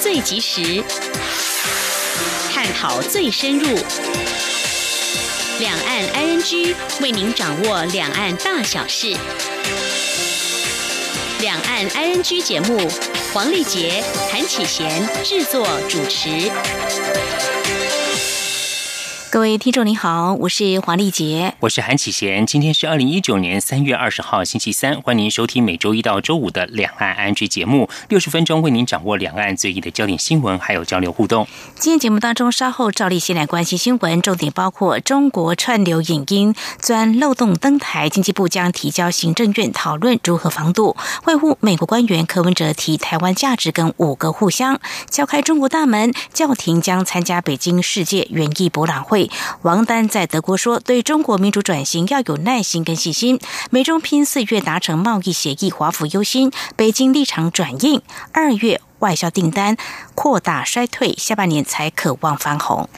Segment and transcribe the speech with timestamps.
[0.00, 0.82] 最及时，
[2.52, 3.76] 探讨最深入。
[5.58, 9.16] 两岸 ING 为您掌握两岸大小事。
[11.40, 12.88] 两岸 ING 节目，
[13.32, 16.50] 黄丽杰、谭启贤制作主持。
[19.30, 22.46] 各位听众您好，我是黄丽杰，我是韩启贤。
[22.46, 31.48] 今天是二零一九年三月二十号星期三，欢迎您收听每周一到周五的两岸安居节目，六十分钟为您掌握两岸最新的焦点新闻，还有交流互动。
[31.74, 40.96] 今天节目当中，稍后照例先来关心新闻，重点包括中国串流影音钻漏洞登台，经济部将提交行政院讨论如何防堵。
[41.24, 44.78] 会晤美国官员柯文哲提台湾价值跟五个互相
[45.10, 49.28] 敲开中国大门，教廷将参加北京世界园艺博览会。
[49.62, 53.38] 王丹在德国说：“对中国民主转型要有耐心跟信心。
[53.70, 58.02] 美中拼四月达成贸易协议，华府忧心，北京立场转硬。
[58.32, 59.76] 二月外销订单
[60.14, 62.88] 扩大衰退，下半年才渴望翻红。”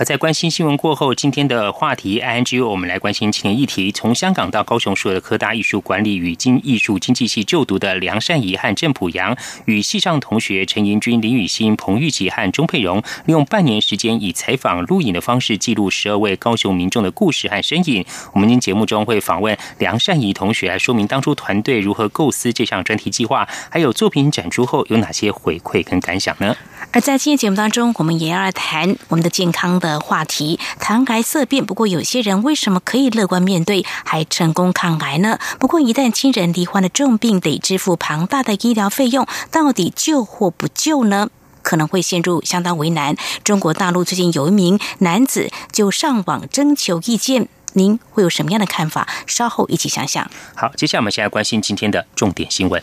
[0.00, 3.92] 而在关心新闻过后，今天的话题 I N G，我们来关心青年议题。
[3.92, 18.02] 从香港到高雄所有的科大艺术管理与经艺术经济系就读的梁善怡和郑普阳，与系上同学陈延君、林雨欣、彭玉琪和钟佩荣，利用半年时间以采访、录影的方式记录十二位高雄民众的故事和身影。
[18.32, 26.56] 我们今天节目中会访问梁善怡同学，来说明当初团队如何构思这项专题计划，还有作品展出后有哪些回馈跟感想呢？
[26.92, 29.90] 而在今天节目当中，我们也要谈我们的健康的。
[29.90, 31.66] 的话题，谈癌色变。
[31.66, 35.38] 不过，有些人为什么可以乐观面对，还成功抗癌呢？
[35.58, 41.28] 不过，一旦亲人罹患了重病，得支付庞大的医疗费用，到底救或不救呢？
[41.62, 43.16] 可能会陷入相当为难。
[43.42, 49.08] 中国大陆最近有一名男子就上网征求意见，您会有什么样的看法？
[49.26, 50.30] 稍后一起想想。
[50.54, 52.80] 好，接下来我们先来关心今天的重点新闻，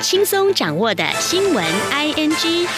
[0.00, 2.68] 轻松掌握的新闻 I N G。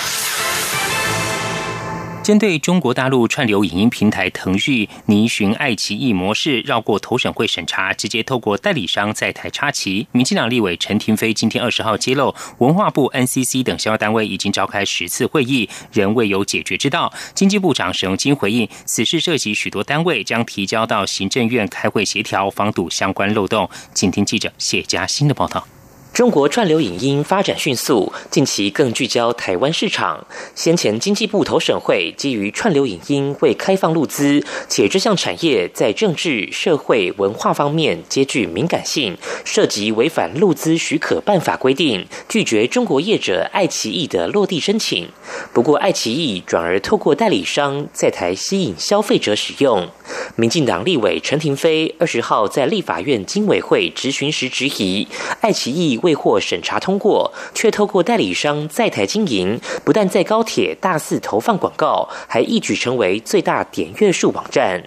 [2.23, 10.07] 针对中国大陆串流影音平台腾讯拟寻爱奇艺模式，绕过投审会审查，直接透过代理商在台插旗。
[10.13, 17.13] 民进党立委陈廷飞今天二十号揭露，文化部、NCC 等相关单位已经召开十次会议，仍未有解决之道。
[17.35, 23.69] 经济部长沈荣金回应，此事涉及许多单位，将提交到行政院开会协调，防堵相关漏洞。
[23.93, 25.67] 请听记者谢佳欣的报道。
[26.13, 30.27] 中国串流影音发展迅速，近期更聚焦台湾市场。
[30.57, 45.09] 先前经济部投审会基于串流影音未开放路资，且这项产业在政治、社会、文化方面皆具敏感性，涉及违反路资许可办法规定，拒绝中国业者爱奇艺的落地申请。
[45.55, 49.89] 不过，爱奇艺转而透过代理商在台吸引消费者使用。
[50.35, 55.07] 民进党立委陈廷飞二十号在立法院经委会质询时质疑，
[55.41, 56.00] 爱奇艺。
[56.03, 64.85] 未获审查通过，却透过代理商在台经营，不但在高铁大肆投放广告，还一举成为最大点阅数网站。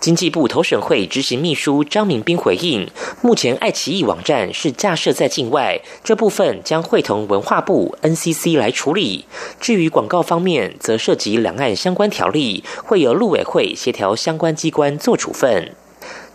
[0.00, 2.90] 经济部投审会执行秘书张明斌回应：
[3.22, 9.26] 目前爱奇艺网站是架设在境外，这部分将会同文化部 NCC 来处理。
[9.60, 15.76] 至于广告方面，则涉及两岸相关条例，会由陆委会协调相关机关做处分。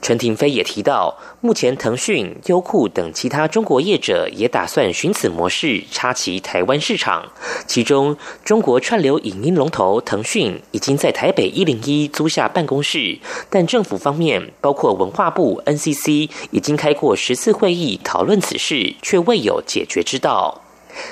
[0.06, 7.26] 陈廷飞也提到，目前腾讯、优酷等其他中国业者也打算寻此模式插旗台湾市场。
[7.66, 13.18] 其中，中国串流影音龙头腾讯已经在台北一零一租下办公室，
[13.50, 20.65] 但政府方面，包括文化部、NCC，已经开过十次会议讨论此事，却未有解决之道。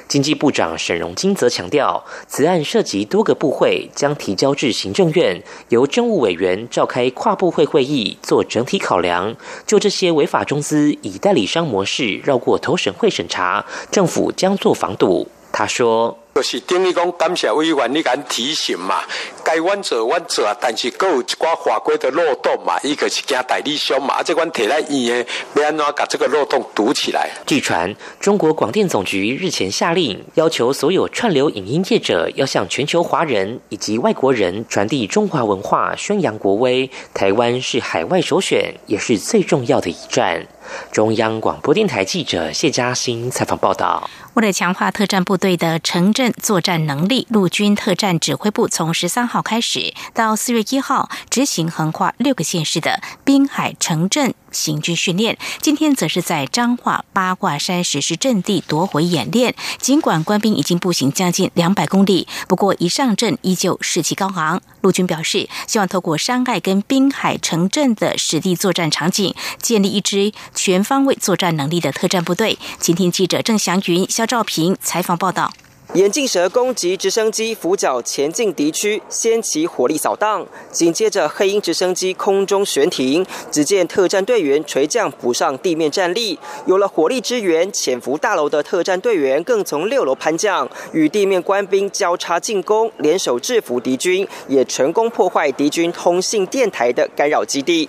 [0.07, 9.35] 经济部长沈荣金则强调，此案涉及多个部会，将提交至行政院，由政务委员召开跨部会会议，做整体考量。
[9.65, 15.27] 就这些违法中资以代理商模式绕过投审会审查，政府将做防堵。
[15.53, 16.19] 他说。
[16.35, 19.03] 就是等于讲，感谢委员你敢提醒嘛？
[19.43, 27.29] 该阮做阮做，但是各有一寡法规的漏洞嘛，一个是惊代理商嘛，啊，这款提来院的，要安怎把这个漏洞堵起来？
[27.45, 36.89] 据传，中国广电总局日前下令，要求所有串流影音业者要向全球华人以及外国人传递中华文化，宣扬国威。
[37.13, 40.47] 台湾是海外首选，也是最重要的一站。
[40.91, 55.37] 中央广播电台记者谢嘉欣采访报道：为了强化特战部队的城镇作战能力，陆军特战指挥部从十三号开始到四月一号执行横跨六个县市的滨海城镇行军训练。
[55.61, 59.55] 今天则是在彰化八卦山实施阵地夺回演练。
[59.79, 64.61] 尽管官兵已经步行将近两百公里，不过一上阵依旧士气高昂。
[64.81, 72.57] 陆军表示，希望透过山隘跟滨海城镇的实地作战场景，建立一支全方位作战能力的特战部队。
[72.79, 75.51] 今天记者郑祥云、肖兆平采访报道。
[75.91, 80.43] 眼镜蛇攻击直升机俯角前进敌区，掀起火力扫荡。
[80.71, 86.39] 紧接着，黑鹰直升机空中悬停，只见特战队员垂降补上地面战力。
[86.65, 97.87] 有了火力支援，潜伏大楼的特战队员更从六楼攀降，与地面官兵交叉进攻，联手制服敌军，也成功破坏敌军通信电台的干扰基地。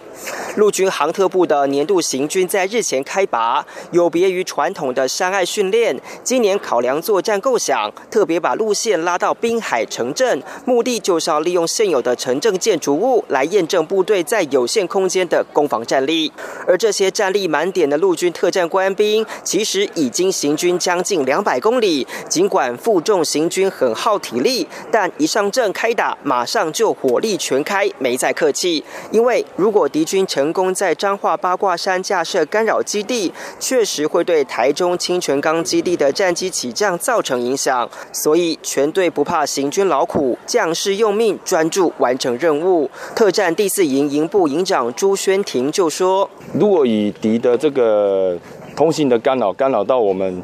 [0.56, 7.93] 陆军航特部的年度行军在日前开拔，有别于传统的山隘训练，今年考量作战构想。
[8.10, 16.32] 特别把路线拉到滨海城镇，目的就是要利用现有的城镇建筑物来验证部队在有限空间的攻防战力。
[16.66, 22.06] 而这些战力满点的陆军特战官兵，其实已经行军将近两百公里。
[22.28, 28.84] 尽管负重行军很耗体力，但一上阵开打，马上就火力全开，没再客气。
[29.10, 37.73] 因为如果敌军成功在彰化八卦山架设干扰基地，确实会对台中清泉岗基地的战机起降造成影响。
[38.12, 42.90] 所以，全队不怕行军劳苦，将士用命，专注完成任务。
[43.14, 48.36] 特战第四营营部营长朱宣庭就说：“如果以敌的这个
[48.76, 50.42] 通信的干扰，干扰到我们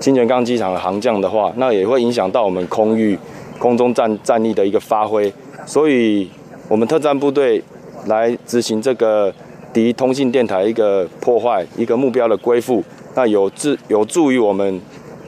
[0.00, 3.18] 清泉岗机场的航降的话，那也会影响到我们空域、
[3.58, 5.32] 空中战战力的一个发挥。
[5.64, 6.28] 所以，
[6.68, 7.62] 我们特战部队
[8.06, 9.32] 来执行这个
[9.72, 12.82] 敌通信电台一个破坏、一个目标的归复，
[13.14, 14.80] 那有助有助于我们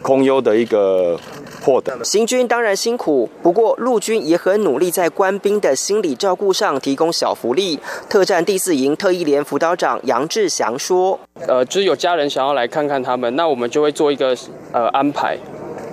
[0.02, 1.18] 空优的一个
[1.62, 7.78] 获得。”行军当然辛苦，不过陆军也很努力，在官兵的心理照顾上提供小福利。
[8.08, 14.36] 特战第四营特一连辅导长杨志祥说：“呃，就是有家人想要来看看他们，那我们就会做一个
[14.72, 15.36] 呃安排。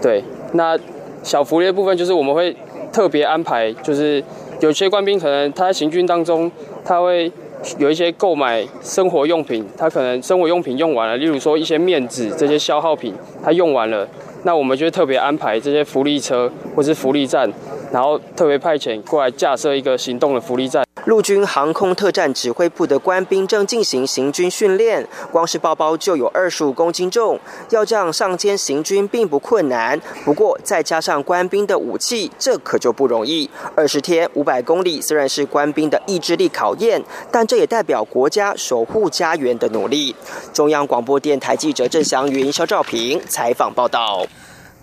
[0.02, 0.24] 对，
[0.54, 0.78] 那
[1.24, 2.56] 小福利的部分就是我们会
[2.94, 4.24] 特别安排，就是
[4.60, 6.52] 有些官兵可能他在行军当中，
[6.84, 7.32] 他会
[7.78, 13.14] 有一些购买生活用品，他可能生活用品用完了，例如说一些面纸这些消耗品，
[13.44, 14.08] 他用完了。”
[14.46, 17.52] 那我们就特别安排这些福利车或是福利站，
[17.96, 20.86] 然后特别派遣过来架设一个行动的福利站。
[21.06, 27.40] 陆军航空特战指挥部的官兵正进行行军训练，光是包包就有二十五公斤重，
[27.70, 29.98] 要这样上街行军并不困难。
[30.26, 33.50] 不过再加上官兵的武器，这可就不容易。
[33.78, 37.02] 二十天五百公里虽然是官兵的意志力考验，
[37.32, 40.14] 但这也代表国家守护家园的努力。
[40.52, 44.28] 中央广播电台记者郑祥云、肖兆平采访报道。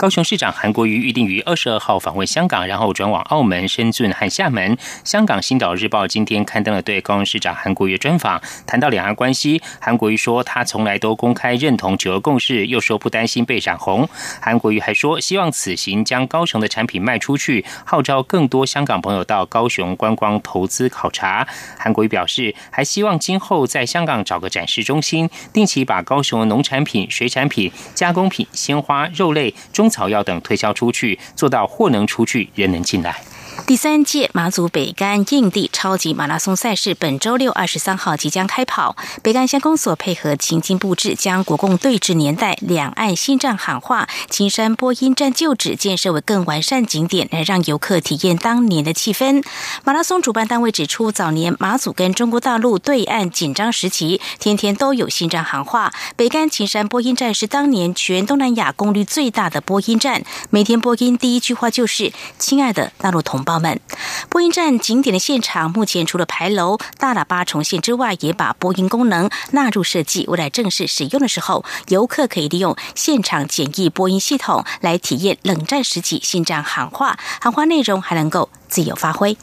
[0.02, 4.76] 高雄市长韩国瑜预定于二十二号访问香港，然后转往澳门、深圳和厦门。
[5.04, 9.62] 香港《星岛日报》今天刊登了对高雄市长韩国瑜专访，谈到两岸关系。
[9.80, 14.08] 韩国瑜说，他从来都公开认同九二共识，又说不担心被染红。
[14.40, 21.46] 韩国瑜还说，希望此行将高雄的产品卖出去，号召更多香港朋友到高雄观光投资考察。
[21.78, 29.91] 韩国瑜表示，还希望今后在香港找个展示中心，定期把高雄的农产品、水产品、加工品、鲜花、肉类中。
[29.92, 33.20] 草药等推销出去，做到货能出去，人能进来。
[33.66, 38.96] 第三届马祖北干硬地超级马拉松赛事本周六二十三号即将开跑。
[39.22, 49.44] 北干乡公所配合情境布置，将国共对峙年代两岸新站喊话、青山播音站旧址建设为更完善景点，来让游客体验当年的气氛。
[49.84, 55.92] 马拉松主办单位指出，早年马祖跟中国大陆对岸紧张时期，天天都有新站喊话。
[56.16, 63.41] 北干青山播音站是当年全东南亚功率最大的播音站，每天播音第一句话就是“亲爱的大陆同”。
[63.44, 63.80] 宝们，
[64.28, 70.26] 播音站景点的现场目前除了牌楼、大喇叭重现之外，也把播音功能纳入设计。
[70.28, 79.36] 未来正式使用的时候，游客可以利用现场简易播音系统来体验冷战时期新战喊话，喊话内容还能够自由发挥。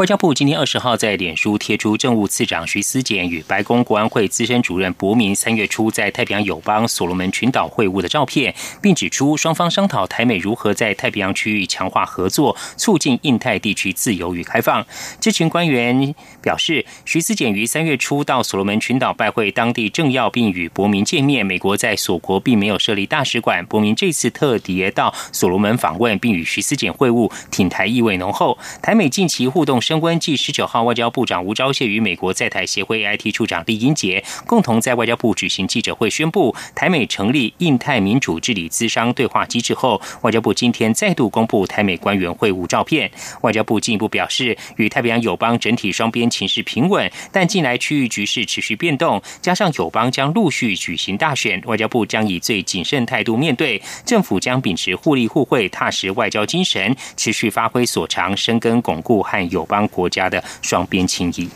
[0.00, 14.86] 外交部今天二十号在脸书贴出政务次长徐思俭与白宫国安会资深主任博明三月初在太平洋友邦所罗门群岛会晤的照片，并指出双方商讨台美如何在太平洋区域强化合作，促进印太地区自由与开放。
[15.20, 21.44] 知情官员表示，徐思俭于三月初到所罗门群岛拜会当地政要，并与博明见面。
[21.44, 28.56] 美国在所国并没有设立大使馆，博明这次特别到所罗门访问，并与徐思俭会晤，挺台意味浓厚。
[28.80, 29.78] 台美近期互动。
[29.90, 43.10] 升温，继十九号外交部长吴钊燮与美国在台协会 AIT 处长李英杰共同在外交部举行记者会，宣布台美成立印太民主治理资商对话机制后，外交部今天再度公布台美官员会晤照片。
[43.40, 61.48] 外交部进一步表示，与太平洋友邦整体双边情势平稳，但近来区域局势持续变动，加上友邦将陆续举行大选，外交部将以最谨慎态度面对，政府将秉持互利互惠、踏实外交精神，持续发挥所长，深耕巩固和友邦国家的双边情谊。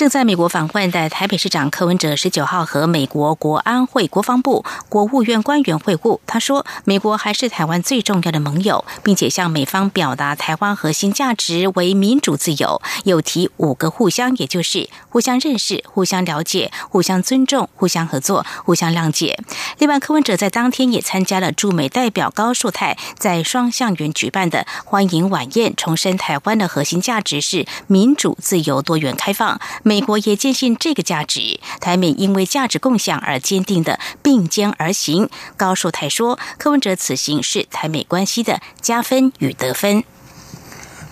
[0.00, 6.20] 正在美国访问的台北市长柯文哲十九号和美国国安会、国防部、国务院官员会晤。
[6.26, 12.80] 他说，美国还是台湾最重要的盟友，并且向美方表达台湾核心价值为民主自由。
[13.04, 19.38] 有提五个互相，也就是互相认识、互相了解、互相尊重、互相合作、互相谅解。
[19.76, 29.60] 另外，柯文哲在当天也参加了驻美代表高树泰在双向园举办的欢迎晚宴，重申台湾的核心价值是民主、自由、多元、开放。
[29.90, 35.28] 美国也坚信这个价值，台美因为价值共享而坚定的并肩而行。
[35.56, 40.04] 高树泰说，柯文哲此行是台美关系的加分与得分。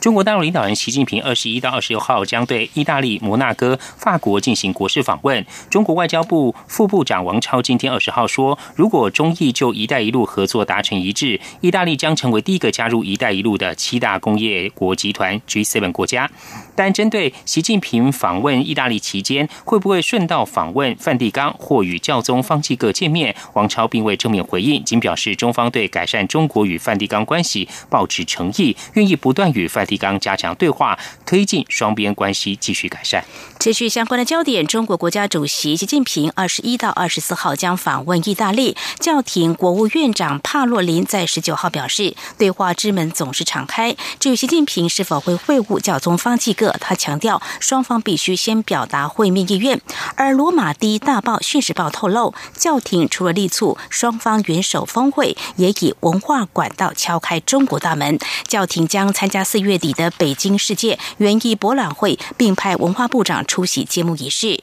[0.01, 5.45] 中国大陆领导人习近平二十一到二十六号将对意大利、摩纳哥、法国进行国事访问。
[5.69, 16.31] 中国外交部副部长王超今天二十号说，如果中意就“一带一路”合作达成一致，意大利将成为第一个加入“一带一路”的七大工业国集团 G7 国家。
[16.77, 29.89] 但针对习近平访问意大利期间会不会顺道访问梵蒂冈或与教宗方济各见面，王超并未正面回应，仅表示中方对改善中国与梵蒂冈关系保持诚意，愿意不断与梵。
[29.89, 33.25] 蒂刚加强对话，推进双边关系继续改善。
[33.61, 38.77] 持续相关的焦点，中国国家主席习近平二十一到二十四号将访问意大利。
[39.01, 43.97] 教廷国务院长帕洛林在十九号表示，对话之门总是敞开。
[44.21, 49.81] 至于习近平是否会会晤教宗方济各，他强调双方必须先表达会面意愿。
[50.17, 58.19] 而罗马第一大报《讯时报》透露，教廷除了力促双方元首峰会，也以文化管道敲开中国大门。
[58.47, 59.78] 教廷将参加四月。
[59.79, 64.63] 底的北京世界园艺博览会，并派文化部长出席揭幕仪式。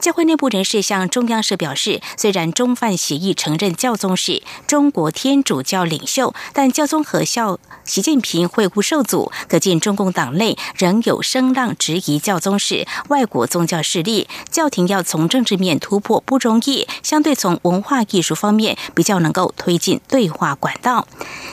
[0.00, 14.28] 教会内部人士向中央社表示，虽然中梵协议承认教宗是中国天主教领袖，但教宗和校习近平会晤受阻，可见中共党内仍有声浪质疑教宗是外国宗教势力。
[14.50, 21.06] 教廷要从政治面突破不容易，相对从文化艺术方面比较能够推进对话管道。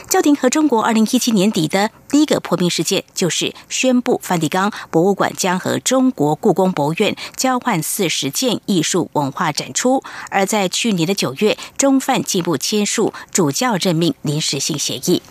[0.08, 10.00] 教廷和中国二零一七年底的第一个破冰事件，就是宣布梵蒂冈博物馆将和中国故宫博物院交换四十件艺术文化展出。
[10.30, 15.22] 而在去年的九月，中梵进一步签署主教任命临时性协议。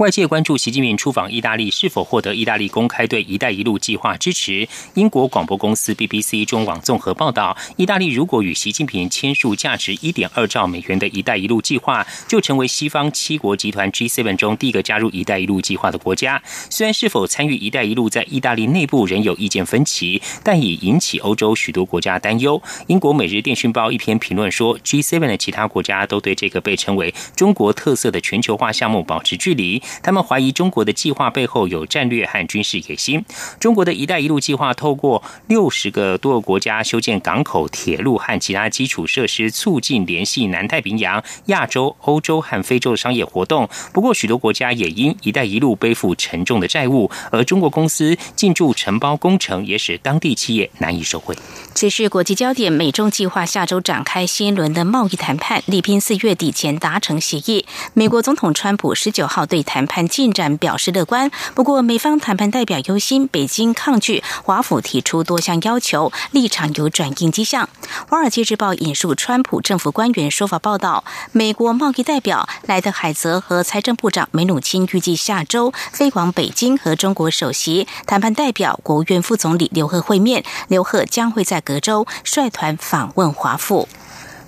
[0.00, 4.66] 外界关注习近平出访意大利是否获得意大利公开对“一带一路”计划支持。
[4.94, 16.42] 英国广播公司 BBC 中网综合报道，意大利如果与习近平签署价值1.2兆美元的一带一路计划，就成为西方七国集团 G7 中第一个加入“一带一路”计划的国家。
[16.70, 22.62] 虽然是否参与“一带一路”在意大利内部仍有意见分歧，但已引起欧洲许多国家担忧。
[22.86, 29.82] 英国《每日电讯报》一篇评论说，G7 的其他国家都对这个被称为中国特色的全球化项目保持距离。
[30.02, 33.24] 他们怀疑中国的计划背后有战略和军事野心。
[33.58, 43.68] 中国的一带一路计划透过六十个多个国家修建港口、铁路和其他基础设施，促进联系南太平洋、亚洲、欧洲和非洲的商业活动。
[43.92, 51.36] 不过，许多国家也因一带一路背负沉重的债务，而中国公司进驻承包工程也使当地企业难以受惠。
[51.74, 57.64] 持续国际焦点，美中计划下周展开新一轮的贸易谈判，力拼四月底前达成协议。
[57.94, 59.86] 美国总统川普十九号对谈。
[59.90, 67.68] 判进展表示乐观，不过美方谈判代表忧心北京抗拒华府提出多项要求，立场有转硬迹象。
[68.08, 83.88] 《华尔街日报》引述川普政府官员说法报道，美国贸易代表莱特海泽和财政部长梅努钦预计下周飞往北京和中国首席谈判代表国务院副总理刘鹤会面，刘鹤将会在隔周率团访问华府。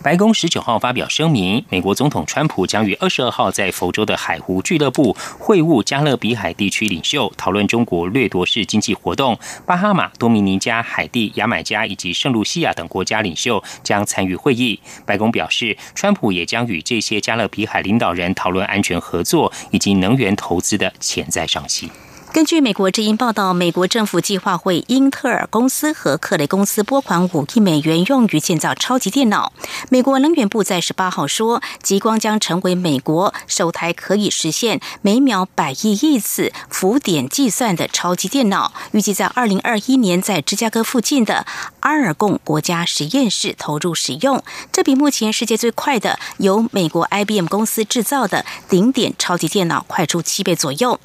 [0.03, 9.39] 白宫十九号发表声明，美国总统川普将于二十二号在佛州的海湖俱乐部会晤加勒比海地区领袖，讨论中国掠夺式经济活动。
[9.65, 14.81] 巴哈马、多米尼加、海地、牙买加以及圣露西亚等国家领袖将参与会议。
[15.07, 21.89] 白宫表示，川普也将与这些加勒比海领导人讨论安全合作以及能源投资的潜在商机。
[22.33, 29.53] 根据美国之音报道，美国政府计划为英特尔公司和克雷公司拨款五亿美元，用于建造超级电脑。
[29.91, 41.45] 美国能源部在十八号说，极光将成为美国首台可以实现每秒百亿亿次浮点计算的超级电脑，预计在二零二一年在芝加哥附近的
[41.81, 44.43] 阿尔贡国家实验室投入使用。
[44.73, 50.99] 这比目前世界最快的由美国 IBM 公司制造的顶点超级电脑快出七倍左右。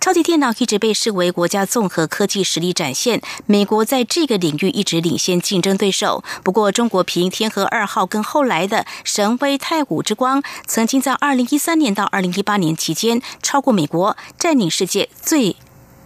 [0.00, 6.22] 超级电脑一被视为国家综合科技实力展现，美国在这个领域一直领先竞争对手。
[6.42, 15.56] 不过，中国凭天河二号跟后来的神威太武之光，曾经在二零一三年到二零一八年期间超过美国，占领世界最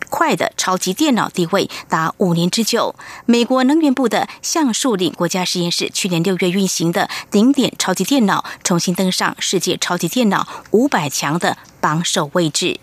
[0.08, 2.94] 快的超级电脑地位达五年之久。
[3.26, 12.78] 美国能源部的橡树岭国家实验室去年六月运行的顶点超级电脑，重新登上世界超级电脑五百强的榜首位置。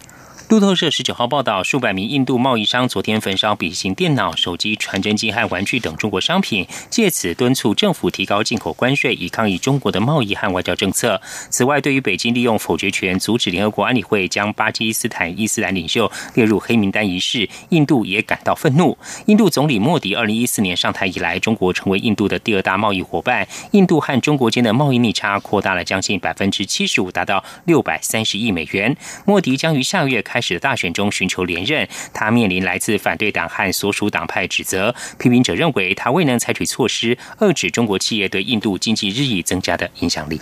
[0.53, 11.19] 路透社十九号报道，数百名印度贸易商昨天焚烧笔型电脑、手机、传真机和玩具等中国商品，借此敦促政府提高进口关税，以抗议中国的贸易和外交政策。
[11.49, 18.95] 此外，对于北京利用否决权阻止联合国安理会将巴基斯坦伊斯兰领袖列入黑名单一事，印度也感到愤怒。
[19.25, 28.95] 印度总理莫迪二零一四年上台以来，中国成为印度的第二大贸易伙伴，印度和中国间的贸易逆差扩大了将近百分之七十五，达到六百三十亿美元。
[29.25, 30.42] 莫迪将于下个月开。
[30.43, 34.93] 始的大选中寻求连任，他面临来自反对党和所属党派指责。
[35.17, 40.41] 批评者认为他未能采取措施遏制中国企业对印度经济日益增加的影响力。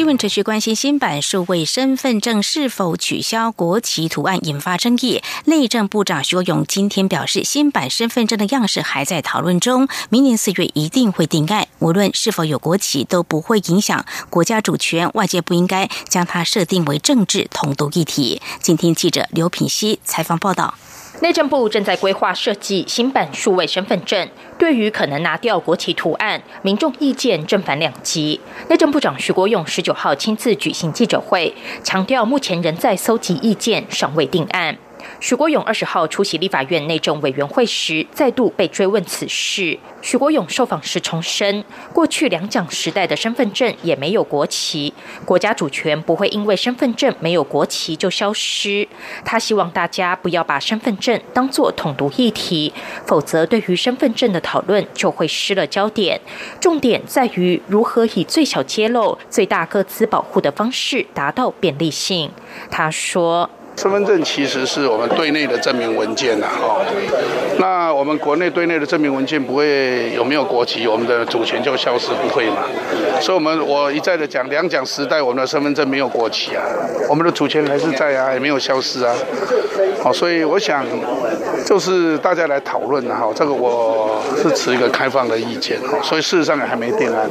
[0.00, 5.22] 新闻持续关心新版数位身份证是否取消国旗图案引发争议。
[5.44, 11.68] 内政部长徐国勇今天表示，新版身份证的样式还在讨论中，明年四月一定会定案。
[11.80, 18.40] 无论是否有国旗，都不会影响国家主权，外界不应该将它设定为政治统独议题。
[18.62, 20.72] 今天记者刘品希采访报道。
[21.20, 24.26] 内政部正在规划设计新版数位身份证，
[24.58, 28.40] 对于可能拿掉国旗图案，民众意见正反两极。
[28.68, 34.78] 内政部长徐国勇十九号亲自举行记者会，强调目前仍在搜集意见，尚未定案。
[35.20, 39.78] 许国勇二十号出席立法院内政委员会时，再度被追问此事。
[40.02, 44.92] 许国勇受访时重申，过去两蒋时代的身份证也没有国旗，
[45.24, 48.88] 国家主权不会因为身份证没有国旗就消失。
[49.24, 52.72] 他希望大家不要把身份证当作统独议题，
[53.06, 56.18] 否则对于身份证的讨论就会失了焦点。
[56.58, 62.30] 重点在于如何以最小揭露、最大各自保护的方式达到便利性。
[62.70, 63.50] 他说。
[63.80, 66.76] 身份证其实是我们对内的证明文件呐，哈。
[67.58, 72.56] 那我们国内对内的证明文件不会有没有国旗，我们的主权就消失不会嘛？
[73.22, 76.62] 所以，我们我一再的讲，两蒋时代我们的身份证没有国旗啊，
[77.08, 79.14] 我们的主权还是在啊，也没有消失啊。
[80.02, 80.84] 好，所以我想
[81.64, 85.98] 就是大家来讨论哈，这个我是持一个开放的意见哈。
[86.02, 87.30] 所以事实上也还没定案。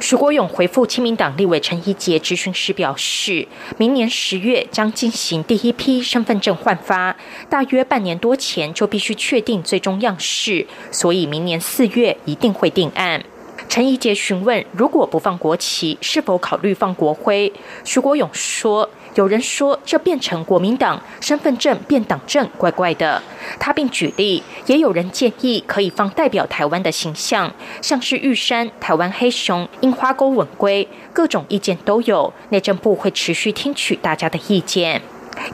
[0.00, 5.72] 徐国勇回复亲民党立委陈怡杰质询时表示，明年十月将进行第一。
[5.78, 7.14] 批身份证换发，
[7.48, 13.22] 大约半年多前就必须确定最终样式，所以明年四月一定会定案。
[13.68, 17.52] 陈怡杰询问，如果不放国旗，是否考虑放国徽？
[17.84, 18.90] 徐国勇说。
[19.18, 23.20] 有人说这变成国民党身份证变党证，怪怪的。
[23.58, 27.52] 他并举例，也有人建议可以放代表台湾的形象，
[27.82, 32.32] 像是玉山、台湾黑熊、樱花沟吻龟，各种意见都有。
[32.50, 35.02] 内政部会持续听取大家的意见。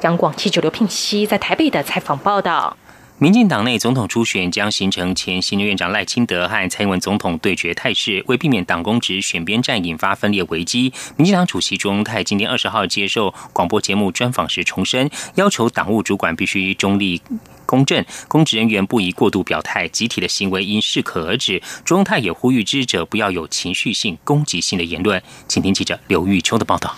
[0.02, 2.76] 杨广记者刘聘熙在台北的采访报道。
[3.18, 17.22] 民进党内总统初选将形成前行政院长赖清德和蔡英文总统对决态势，为避免党公职选边站引发分裂危机，民进党主席卓荣泰今天二十号接受广播节目专访时重申，要求党务主管必须中立。
[17.66, 21.62] 公正，公职人员不宜过度表态，集体的行为应适可而止。
[21.84, 25.22] 中泰也呼吁支持者不要有情绪性、攻击性的言论。
[25.46, 26.94] 请听记者刘玉秋的报道。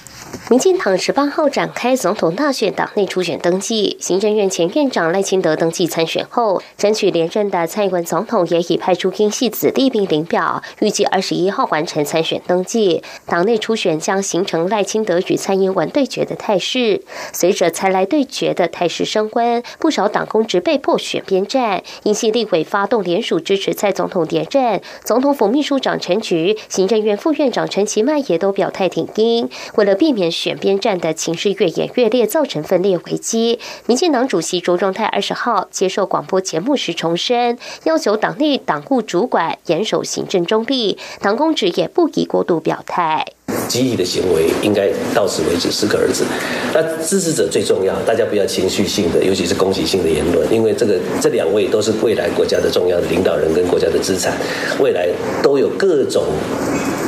[0.48, 13.02] 民进党十八号展开总统大选党内初选登记，行政院前院长赖清德登记参选后，争取连任的蔡英文总统也已派出英系子弟兵领表，预计二十一号完成参选登记。
[13.26, 17.02] 党内初选将形成赖清德与蔡英文对决的态势。
[17.32, 24.80] 随着蔡赖对决的态势升温，不少党公职被迫选边站，英系立委发动联署支持蔡总统连任。
[25.02, 33.58] 总统府秘书长陈菊、行政院副院长陈其迈也都表态挺英，为了避免选边站的情势越演越烈，造成分裂危机。
[33.86, 43.26] 民进党主席卓荣泰二十号接受广播节目时重申，要求党内党务主管严守行政中立，党公职也不宜过度表态。
[43.68, 46.24] 集体的行为应该到此为止，适可而止。
[46.72, 54.36] 那支持者最重要，大家不要情绪性的，尤其是攻击性的言论，因为这个这两位都是未来国家的重要的领导人跟国家的资产，
[54.78, 55.08] 未来
[55.42, 56.24] 都有各种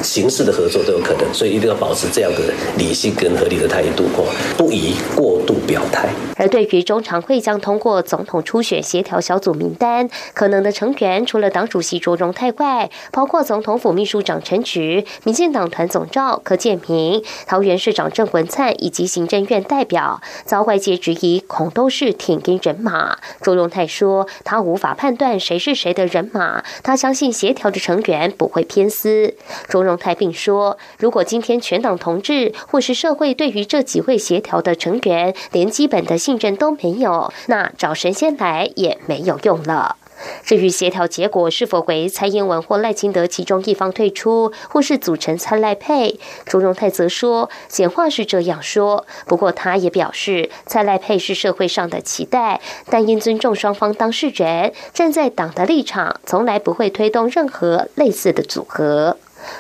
[0.03, 2.39] 形式的合作都有可能，所以一定要保持这样的
[2.77, 4.25] 理性跟合理的态度，哦，
[4.57, 6.09] 不宜过度表态。
[6.37, 23.19] 而对于中常会将通过总统初选协调小组名单，可能的成员除了党主席卓荣泰外，包括总统府秘书长陈菊、民进党团总召柯建明、桃园市长郑文灿以及行政院代表，遭外界质疑恐都是挺跟人马。
[23.41, 29.35] 卓荣泰说，他无法判断谁是谁的人马，他相信协调的成员不会偏私。
[29.69, 36.17] 卓荣泰并说，如果今天全党同志或是社会对于这几位协调的成员连基本的。
[36.29, 39.97] 信任都没有，那找神仙来也没有用了。
[40.45, 49.07] 至于协调结果是否为蔡英文或赖清德其中一方退出，或是组成蔡赖配，朱荣泰则说简话是这样说。
[49.27, 59.17] 不过他也表示，蔡赖配是社会上的期待，但应尊重双方当事人，站在党的立场，从来不会推动任何类似的组合。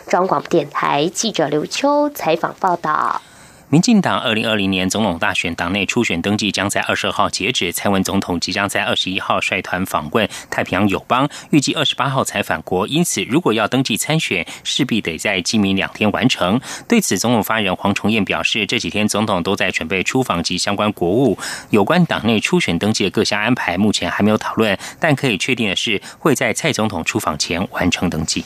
[0.06, 3.22] 中广电台记者刘秋采访报道。
[3.70, 12.88] 民进党二零二零年总统大选党内初选登记将在二十二号截止，蔡文总统即将在二十一号率团访问太平洋友邦，预计二十八号才返国。
[12.88, 16.58] 因此，如果要登记参选，势必得在今明两天完成。
[16.88, 21.36] 对此，总统发言人黄崇彦表示，这几天总统都在准备出访及相关国务，
[21.68, 24.78] 有关党内初选登记的各项安排，目前还没有讨论。
[24.98, 28.42] 但可以确定的是，会在蔡总统出访前完成登记。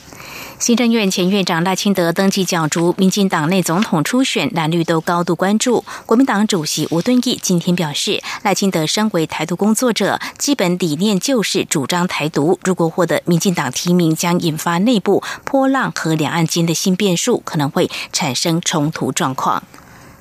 [0.62, 5.84] 行政院前院长赖清德登记角逐民进党内总统初选，蓝绿都高度关注。
[6.06, 12.60] 国民党主席吴敦义今天表示，赖清德身为台独工作者，基本理念就是主张台独。
[12.62, 19.64] 如果获得民进党提名，将引发内部波浪和两岸间的新变数，可能会产生冲突状况。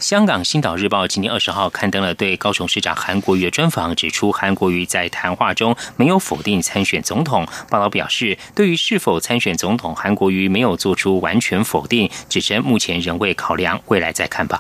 [0.01, 7.47] 香港《星岛日报》今天二十号刊登了对高雄市长韩国瑜的专访，指出韩国瑜在谈话中没有否定参选总统。
[7.69, 14.59] 报道表示，对于是否参选总统，韩国瑜没有做出完全否定，只称目前仍未考量，未来再看吧。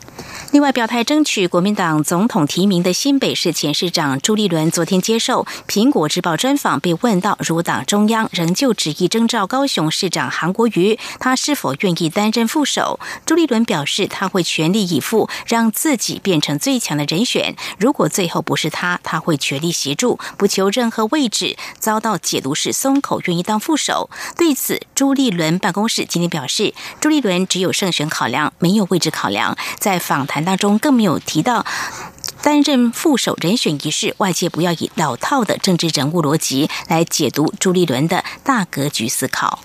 [0.51, 12.99] 另外，表态争取国民党总统提名的新北市前市长朱立伦昨天接受《苹果日报》专访，被问到如党中央仍旧执意征召高雄市长韩国瑜，他是否愿意担任副手？
[13.25, 15.27] 朱立伦表示，他会全力以赴。
[15.45, 17.55] 让自己变成最强的人选。
[17.77, 21.57] 如果最后不是他，他会全力协助，不求任何位置。
[21.79, 24.09] 遭到解读是松口，愿意当副手。
[24.37, 29.57] 对此，朱立伦办公室今天表示，朱立伦只有胜选考量，没有位置考量。
[29.79, 31.65] 在访谈当中，更没有提到
[32.41, 34.15] 担任副手人选一事。
[34.17, 39.59] 外界不要以老套的政治人物逻辑来解读朱立伦的大格局思考。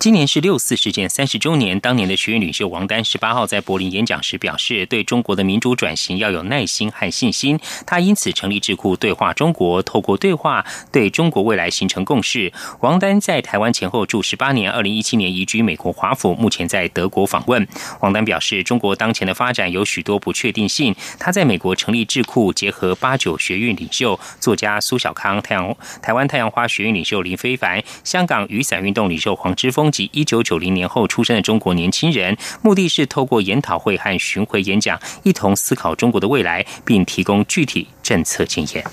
[0.00, 7.58] 今年是六四事件三十周年，当年的学院领袖王丹十八号在柏林演讲时表示，对中国的民主转型要有耐心和信心。
[7.84, 12.52] 他因此成立智库对话中国，透过对话对中国未来形成共识。
[12.78, 17.66] 王丹在台湾前后住十八年，二零一七年移居美国华府，目前在德国访问。
[17.98, 20.94] 王丹表示，中国当前的发展有许多不确定性。
[21.18, 29.87] 他在美国成立智库，结合八九学院领袖、作家苏小康、太阳台湾太阳花学院领袖林非凡、香港雨伞运动领袖黄之锋。
[29.88, 38.84] 抨击一九九零年后出生的中国年轻人，目的是透过研讨会和巡回演讲，一同思考中国的未来，并提供具体政策经验。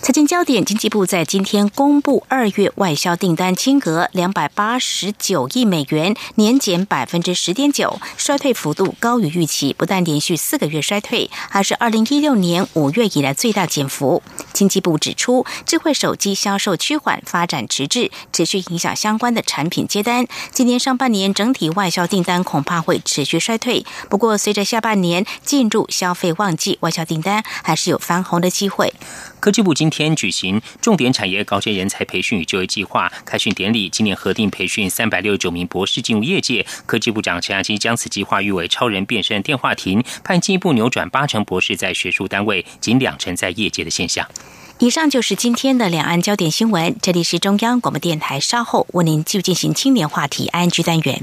[0.00, 14.20] 财经焦点，经济部在今天公布二月外销订单金额两百八十九亿美元，年减百分之十点九，衰退幅度高于预期，不但连续四个月衰退，还是二零一六年五月以来最大减幅。
[14.52, 20.26] 经济部指出，智慧手机销售趋缓，发展迟滞，持续影响相关的产品接单。
[20.50, 28.92] 今年上半年整体外销订单恐怕会持续衰退，不过随着下半年进入消费旺季，外销订单还是有翻红的机会。
[29.40, 36.64] 科技部今天举行重点产业高阶人才培训与就业计划开训典礼，今年核定培训三百六十九名博士进入业界。
[36.86, 44.24] 科技部长陈亚基将此计划誉为“超人变身电话亭”，盼进一步扭转八成博士在学术单位、仅两成在业界的现象。
[44.82, 51.22] 以上就是今天的两岸焦点新闻，这里是中央广播电台，稍后为您继续进行青年话题 ING 单元。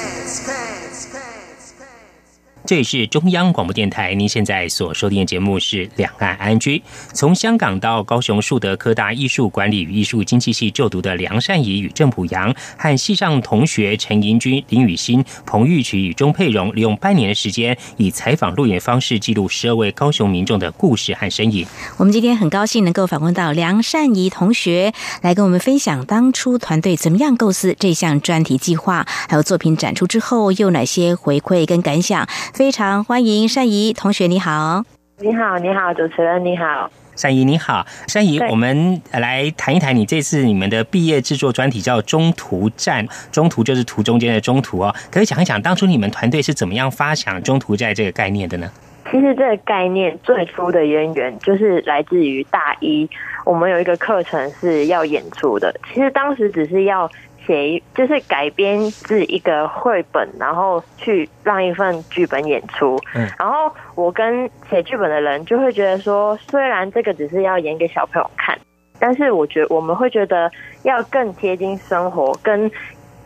[2.71, 6.77] 这里是中央广播电台，您现在所收听的节目是《两岸安居》。
[7.11, 21.67] 从香港到高雄树德科大艺术管理与艺术经济系就读的梁善仪与郑普阳，和系上同学陈银军、林雨欣、彭玉曲与钟佩荣，利用半年的时间，以采访录影方式记录十二位高雄民众的故事和身影。
[21.97, 32.25] 我们今天很高兴能够访问到梁善仪同学，来跟我们分享当初团队怎么样构思这项专题计划，还有作品展出之后又哪些回馈跟感想。
[32.61, 34.83] 非常欢迎善怡同学，你好，
[35.17, 48.69] 你好，你好，主持人你好，善怡你好，善怡，我们来谈一谈你这次你们的毕业制作专题叫《中途站》，中途就是途中间的中途哦，可以讲一讲当初你们团队是怎么样发想中途站这个概念的呢？
[49.09, 53.09] 其实这个概念最初的渊源就是来自于大一，
[53.43, 57.09] 我们有一个课程是要演出的，其实当时只是要。
[57.45, 62.99] 写一就是改编自一个绘本，然后去让一份剧本演出。
[63.15, 68.57] 嗯，然后我跟写剧本的人就会觉得说，虽然这个只是要演给小朋友看，
[68.99, 70.51] 但是我觉我们会觉得
[70.83, 72.71] 要更贴近生活，跟。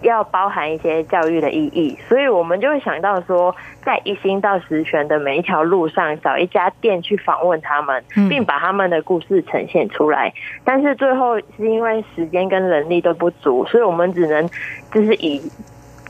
[0.02, 10.34] 要包含一些教育的意义，所以我们就会想到说，在一心到十全的每一条路上，找一家店去访问他们，并把他们的故事呈现出来。
[10.64, 14.48] 但是最后是因为时间跟人力都不足，所以我们只能
[14.94, 15.42] 就是以。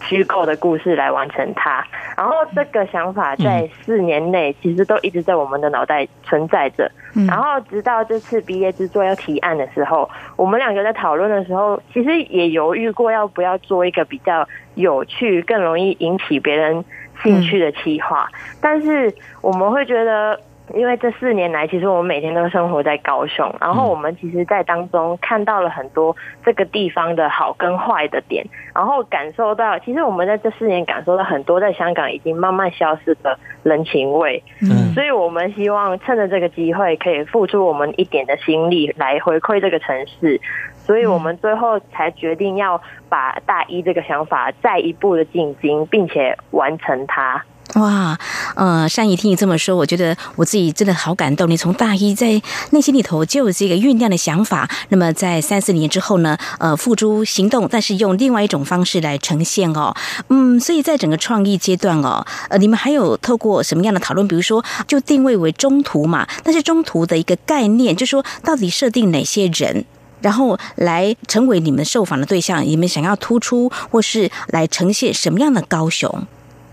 [0.07, 6.89] 虚构的故事来完成它，然后这个想法在四年内其实都一直在我们的脑袋存在着，
[7.27, 16.83] 然后直到这次毕业制作要提案的时候，我们两个在讨论的时候，其实也犹豫过要不要做一个比较有趣、更容易引起别人
[17.23, 18.29] 兴趣的企划，
[18.61, 20.39] 但是我们会觉得。
[20.73, 34.43] 因为这四年来，其实我们每天都生活在高雄，然后我们其实，在当中看到了很多这个地方的好跟坏的点，然后感受到，其实我们在这四年感受到很多在香港已经慢慢消失的人情味。
[34.61, 40.41] 嗯，所以我们希望趁着这个机会，可以付出我们一点的心力来回馈这个城市，
[40.73, 47.45] 所以我们最后才决定要把大一这个想法再一步的进京，并且完成它。
[47.75, 48.17] 哇，
[48.55, 51.49] 呃，善意听你这么说，我觉得我自己真的好感动。
[51.49, 59.93] 你从大一在内心里头就有这个酝酿的想法，那么在三四年之后呢，呃，付诸行动，但是用另外一种方式来呈现哦。
[60.29, 64.25] 嗯，所以在整个创意阶段哦，呃，你们还有透过什么样的讨论？
[64.25, 69.83] 比如说，就定位为中途嘛，但是中途的一个概念，就说到底设定哪些人，
[70.21, 76.25] 然后来成为你们受访的对象，你们想要突出或是来呈现什么样的高雄？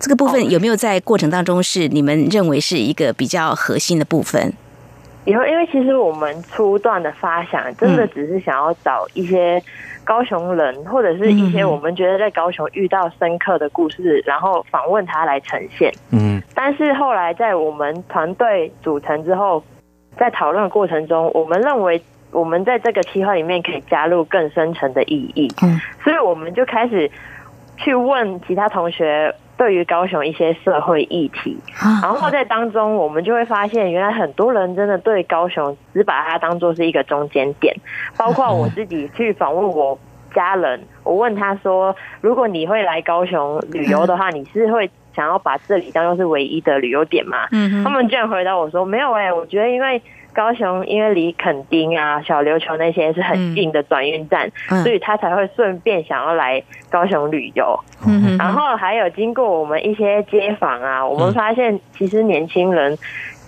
[0.03, 4.53] 这个部分有没有在过程当中是你们认为是一个比较核心的部分？
[5.25, 9.63] 以后，因为其实我们初段的发想，真的只是想要找一些
[10.03, 15.95] 高雄人，或者是一些我们觉得在高雄遇到深刻的故事，然后访问他来呈现。
[16.11, 19.63] 嗯，但是后来在我们团队组成之后，
[20.19, 25.49] 在讨论的过程中，我们认为我们在这个计划里面可以加入更深层的意义。
[25.63, 27.09] 嗯，所以我们就开始
[27.77, 29.33] 去问其他同学。
[29.63, 31.57] 对于高雄一些社会议题，
[32.03, 37.73] 然后在当中，我们就会发现，原来很多人真的对高雄只把它当做是一个中间点。
[38.17, 39.97] 包括我自己去访问我
[40.35, 47.47] 家人，我问他说：“如果你会来高雄旅游的话，你是会想要把这里当做是唯一的旅游点吗？”
[47.85, 50.03] 他们居然回答我说：“没有哎，我觉得因为。”
[50.35, 54.51] 高雄因为离垦丁啊、小琉球那些是很近的转运站，
[54.83, 57.79] 所以他才会顺便想要来高雄旅游。
[58.39, 62.99] 然后还有经过我们一些街访啊，我们发现其实年轻人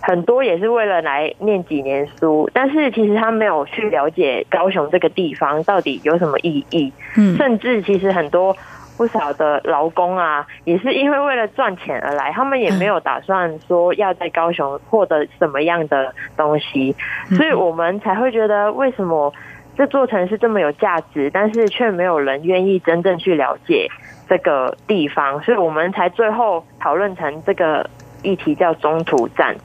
[0.01, 6.93] 很多也是为了来念几年书，但是其实他没有去了解高雄这个地方到底有什么意义，
[7.37, 8.57] 甚至其实很多。
[8.97, 16.95] 不少的劳工啊，也是因为为了赚钱而来，他们也没有打算说要在高雄获得什么样的东西，
[17.37, 19.33] 所以我们才会觉得为什么
[19.77, 23.89] 这座城市这么有价值，但是却没有人愿意真正去了解
[24.29, 27.89] 这个地方，所以我们才最后讨论成这个
[28.23, 29.57] 议题叫中途站，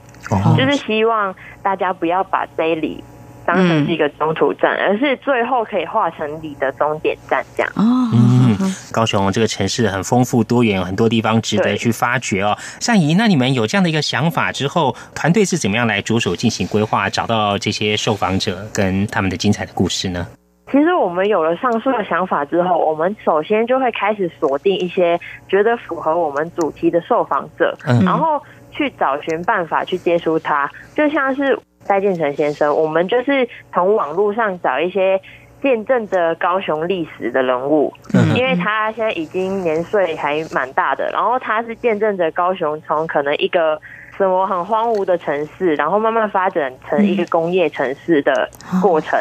[0.56, 3.04] 就是希望大家不要把这里。
[3.50, 7.72] 当成是一个中途站，而是最后可以化成你的终点站，这样。
[7.74, 7.82] 哦，
[8.14, 8.56] 嗯，
[8.92, 12.56] 高雄这个城市很丰富多元，有很多地方值得去发掘哦。
[12.78, 20.24] 善怡，那你们有这样的一个想法之后，团队是怎么样来着手进行规划，找到这些受访者跟他们的精彩的故事呢？
[20.70, 31.58] 其实我们有了上述的想法之后，我们首先就会开始锁定一些觉得符合我们主题的受访者，然后去找寻办法去接触他，就像是。
[31.86, 35.20] 戴建成先生，我们就是从网络上找一些
[35.62, 43.80] 见证着高雄历史的人物，嗯因为他现在已经年岁还蛮大的，然后他是见证着高雄从可能一个
[44.16, 48.48] 什么很荒芜的城市，然后慢慢发展成一个工业城市的
[48.80, 49.18] 过程，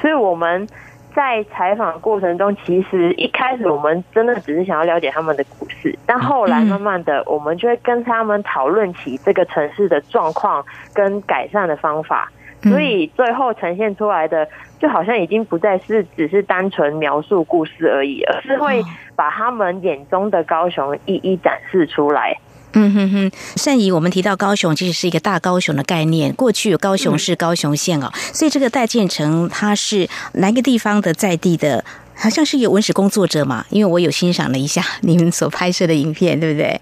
[0.00, 0.66] 所以我们。
[1.14, 12.30] 在采访过程中，其实一开始我们真的只是想要了解他们的故事，但后来慢慢的，我们就会跟他们讨论起这个城市的状况跟改善的方法，
[12.62, 14.48] 所以最后呈现出来的，
[14.78, 18.82] 就好像已经不再是只是单纯描述故事而已，而是会
[19.14, 22.36] 把他们眼中的高雄一一展示出来。
[22.74, 26.32] 嗯哼哼，善怡，我们提到高雄其实是一个大高雄的概念。
[26.34, 31.84] 过去有高雄市、高雄县哦，所以这个戴建成他是哪个地方的在地的？
[32.14, 36.80] 好像是有文史工作者嘛，因为我有欣赏了一下你们所拍摄的影片，对不对？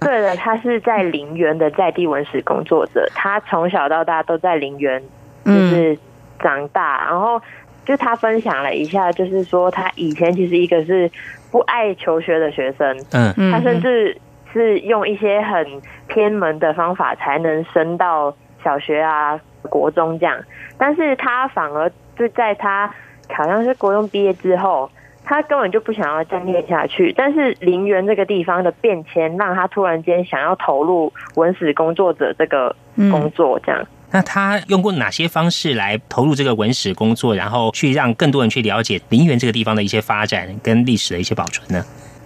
[0.00, 5.02] 对的，他是在林园的在地文史工作者，他从小到大都在林园
[5.44, 5.98] 就是
[6.40, 7.40] 长大，然后
[7.84, 11.10] 就他分享了一下，就是说他以前其实一个是
[11.50, 14.16] 不爱求学的学生，嗯，他甚至。
[14.52, 20.38] 是用一些很偏门的方法才能升到小学啊、国中这样，
[20.76, 22.92] 但是他反而就在他
[23.34, 24.90] 好像是国中毕业之后，
[25.24, 27.12] 他根本就不想要再念下去。
[27.16, 33.86] 但是林园这个地方的变迁，让他突然间想要投入文史工作者这个工作这样。
[34.10, 41.82] 那他用过哪些方式来投入这个文史工作，然后去让更多人去了解林园这个地方的一些发展跟历史的一些保存呢？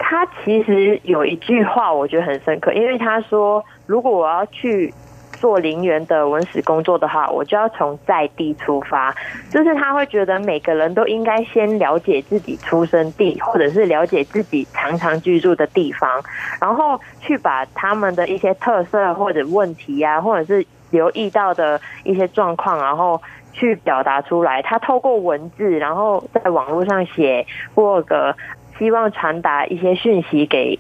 [0.09, 4.95] 他其实有一句话，我觉得很深刻，因为他说：“如果我要去
[5.33, 9.13] 做陵园的文史工作的话，我就要从在地出发。
[9.51, 16.09] 就是他会觉得每个人都应该先了解自己出生地，或者是了解自己常常居住的地方，
[16.61, 23.21] 然后去把他们的一些特色或者问题啊，或者是留意到的一些状况，然后
[23.53, 24.63] 去表达出来。
[24.63, 28.33] 他透过文字，然后在网络上写或者。”
[28.79, 30.79] 希望传达一些讯息给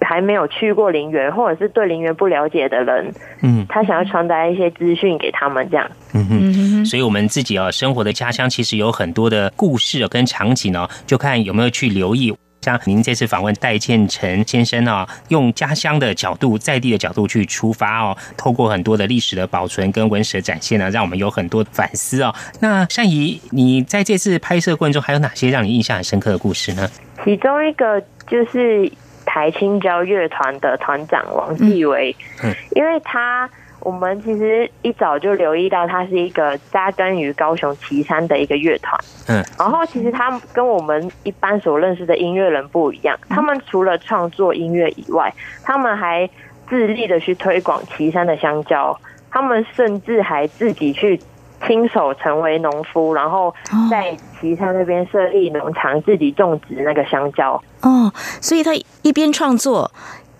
[0.00, 12.34] 还没有去过陵园或者是对陵园不了解的人，嗯，他想要传达一些资讯给他们，这样，嗯哼，所以我们自己啊，生活的家乡其实有很多的故事跟场景哦，就看有没有去留意。
[12.62, 22.34] 像您这次访问戴建成先生啊，用家乡的角度、在地的角度去出发哦，透过很多的历史的保存跟文史的展现呢，让我们有很多反思哦。
[22.60, 26.86] 那善怡，你在这次拍摄过程中，还有哪些让你印象很深刻的故事呢？
[27.24, 28.90] 其中一个就是
[29.24, 33.48] 台青交乐团的团长王继伟，嗯，因为他。
[33.82, 39.00] 我们其实一早就留意到，他是一个扎根于高雄旗山的一个乐团。
[39.26, 46.28] 嗯，然后其实他跟我们一般所认识的音乐人不一样，他们除了创作音乐以外，他们还
[46.68, 48.94] 致力的去推广旗山的香蕉。
[49.30, 51.18] 他们甚至还自己去
[51.66, 53.54] 亲手成为农夫，然后
[53.90, 57.62] 在岐山那边设立农场，自己种植那个香蕉。
[57.82, 59.90] 哦，所以他一边创作。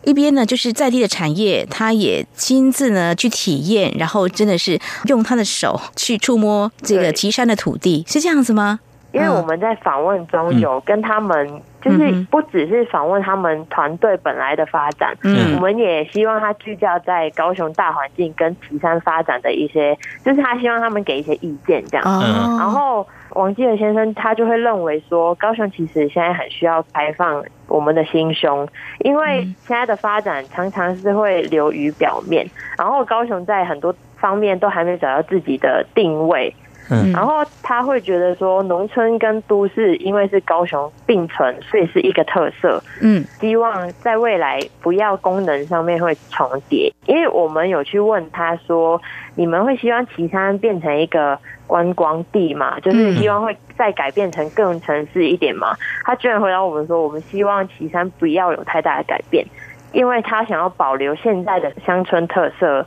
[0.02, 8.80] 一边呢，就是在地的产业，他也亲自呢去体验，然后真的是用他的手去触摸这个岐山的土地，是这样子吗？
[9.12, 22.04] 因为我们在访问中有跟他们，就是不只是访问他们团队本来的发展，嗯，我们也希望他聚焦在高雄大环境跟岐山发展的一些，就是他希望他们给一些意见这样，
[22.58, 23.06] 然后。
[23.34, 28.66] 王继尔先生他就会认为说，高雄其实现在很需要开放我们的心胸，
[29.04, 32.44] 因为现在的发展常常是会流于表面，
[32.76, 36.52] 然后高雄在很多方面都还没找到自己的定位。
[36.90, 42.82] 嗯，然后他会觉得说，农村跟都市因为是高雄并存，所以是一个特色。
[43.00, 49.00] 嗯，希望在未来不要功能上面会重叠，因为我们有去问他说，
[49.36, 52.80] 你们会希望旗山变成一个观光地嘛？
[52.80, 55.76] 就是希望会再改变成更城市一点嘛？
[56.04, 59.46] 他居然回答我们说，我们希望旗山不要有太大的改变，
[59.92, 62.84] 因为他想要保留现在的乡村特色。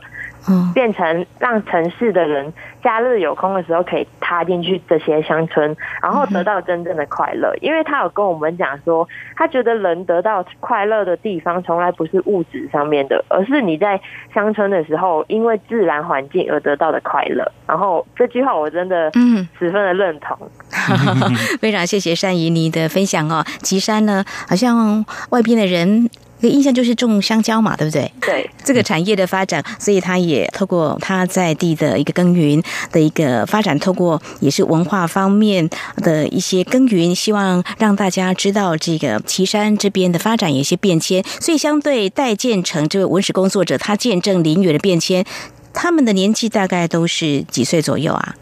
[0.74, 7.54] 变成让城市的人假日有空的时候可以踏进去这些乡村，然后得到真正的快乐。
[7.60, 14.00] 因为他有跟我们讲说，他觉得人得到快乐的地方从来不是物质上面的，而是你在
[14.34, 17.50] 乡村的时候，因为自然环境而得到的快乐。
[17.66, 20.36] 然后这句话我真的嗯十分的认同。
[21.60, 23.44] 非常谢谢善怡你的分享哦。
[23.62, 26.08] 岐山呢，好像外边的人。
[26.50, 28.10] 印象就是种香蕉嘛，对不对？
[28.20, 41.24] 对，这个产业的发展，所以他也透过他在地的一个耕耘的一个发展，透过也是文化方面的一些耕耘，希望让大家知道这个岐山这边的发展有一些变迁。
[41.40, 45.24] 所以，相对戴建成这位文史工作者，他见证林园的变迁，
[45.72, 48.34] 他们的年纪大概都是几岁左右啊？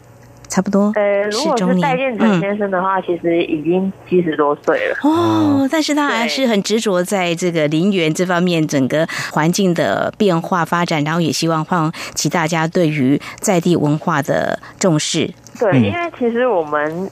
[0.53, 0.91] 差不多。
[0.93, 5.67] 呃，如果是戴建成先生的话，其实已经七十多岁了哦。
[5.71, 15.33] 但是他还是很执着在这个林园这方面，整个环境的变化发展，然后也希望唤起大家对于在地文化的重视。
[15.59, 17.09] 对，因为其实我们。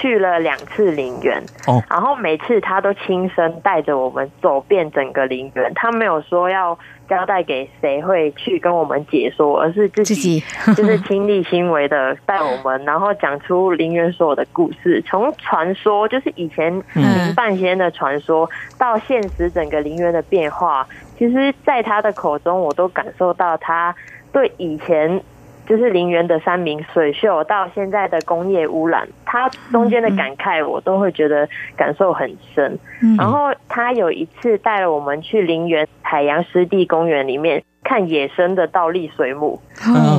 [0.00, 6.76] 去了两次陵园，哦，然后每次他都亲身带着我们走遍整个陵园，他没有说要
[7.08, 10.42] 交代给谁会去跟我们解说，而是自己
[10.76, 18.48] 就是亲力亲为的带我们，然后讲出陵园所有的故事，从传说就是以前林半仙的传说，
[18.78, 20.86] 到现实整个陵园的变化，
[21.18, 23.94] 其实在他的口中，我都感受到他
[24.32, 25.22] 对以前。
[25.66, 32.78] 就是林园的山明水秀，到现在的工业污染，他中间的感慨我都会觉得感受很深。
[33.18, 39.60] 然后他有一次带了我们去林园海洋湿地公园里面看野生的倒立水母，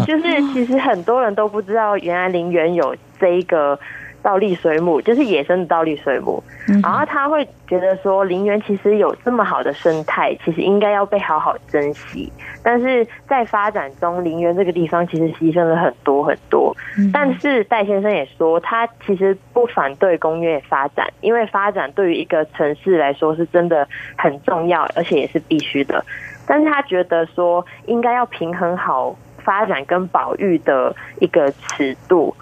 [0.06, 0.24] 就是
[0.54, 3.80] 其实很多人都不知道，原来林园有这一个。
[4.26, 6.43] 倒立水母就是野生的倒立水母，
[6.82, 12.34] 然后他会觉得说，林园其实有这么好的生态，其实应该要被好好珍惜。
[12.63, 16.76] 但是在发展中，林园这个地方其实牺牲了很多很多。
[17.13, 26.03] 但是戴先生也说，他其实不反对工业发展，因为发展对于一个城市来说是真的很重要，而且也是必须的。
[26.47, 32.36] 但是他觉得说，应该要平衡好发展跟保育的一个尺度。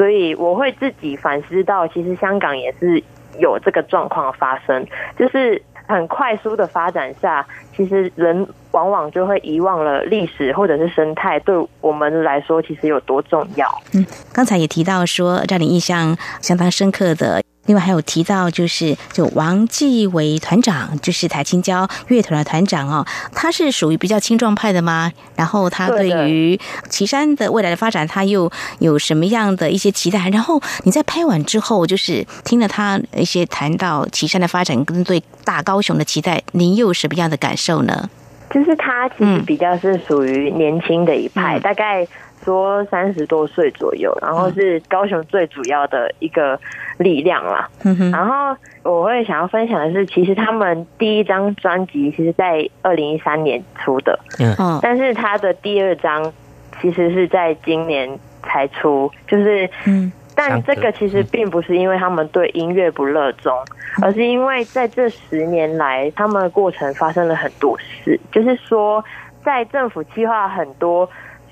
[0.00, 3.04] 所以我会自己反思到，其实香港也是
[3.38, 4.82] 有这个状况发生，
[5.18, 7.46] 就是很快速的发展下，
[7.76, 13.68] 其实人往往就会遗忘了历史或者是生态对我们来说其实有多重要。
[13.92, 17.42] 嗯，刚才也提到说，让你印象相当深刻的。
[17.70, 25.12] 另外还有提到，就是就王继伟团长，就是台青交乐团的团长哦，他是属于比较青壮派的吗？
[25.36, 26.58] 然后他对于
[26.88, 28.50] 岐山的未来的发展，他又
[28.80, 30.28] 有什么样的一些期待？
[30.30, 38.10] 然后你在拍完之后，就是听了他一些谈到岐山的发展跟对大高雄的期待，您又有什么样的感受呢？
[38.52, 42.04] 就是他其实比较是属于年轻的一派，大概
[42.44, 46.58] 说三十多岁左右，然后是高雄最主要的一个
[46.98, 47.68] 力量啦。
[48.12, 56.32] 然后我会想要分享的是，其实他们第一张专辑其实在二零一三年出的，嗯，但是他的第二张
[56.80, 60.12] 其实是在今年才出，就是嗯。
[60.32, 63.54] 但这个其实并不是因为他们对音乐不热衷，
[64.00, 68.18] 而是因为在这十年来，他们的过程发生了很多事。
[68.32, 69.04] 就是说，
[69.44, 71.06] 在政府计划很多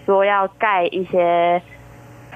[0.08, 1.60] 说要盖一些。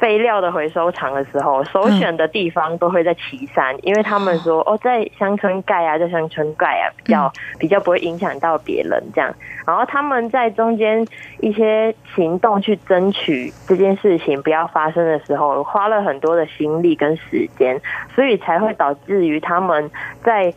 [0.00, 9.32] 废料的回收厂的时候，首选的地方都会在旗山，因为他们说哦，在乡村盖啊，在乡村盖啊，比较比较不会影响到别人这样。
[9.64, 11.06] 然后他们在中间
[11.38, 17.80] 一些行动去争取这件事情不要发生的时候，花了很多的心力跟时间，
[18.12, 19.88] 所以才会导致于他们
[20.24, 20.52] 在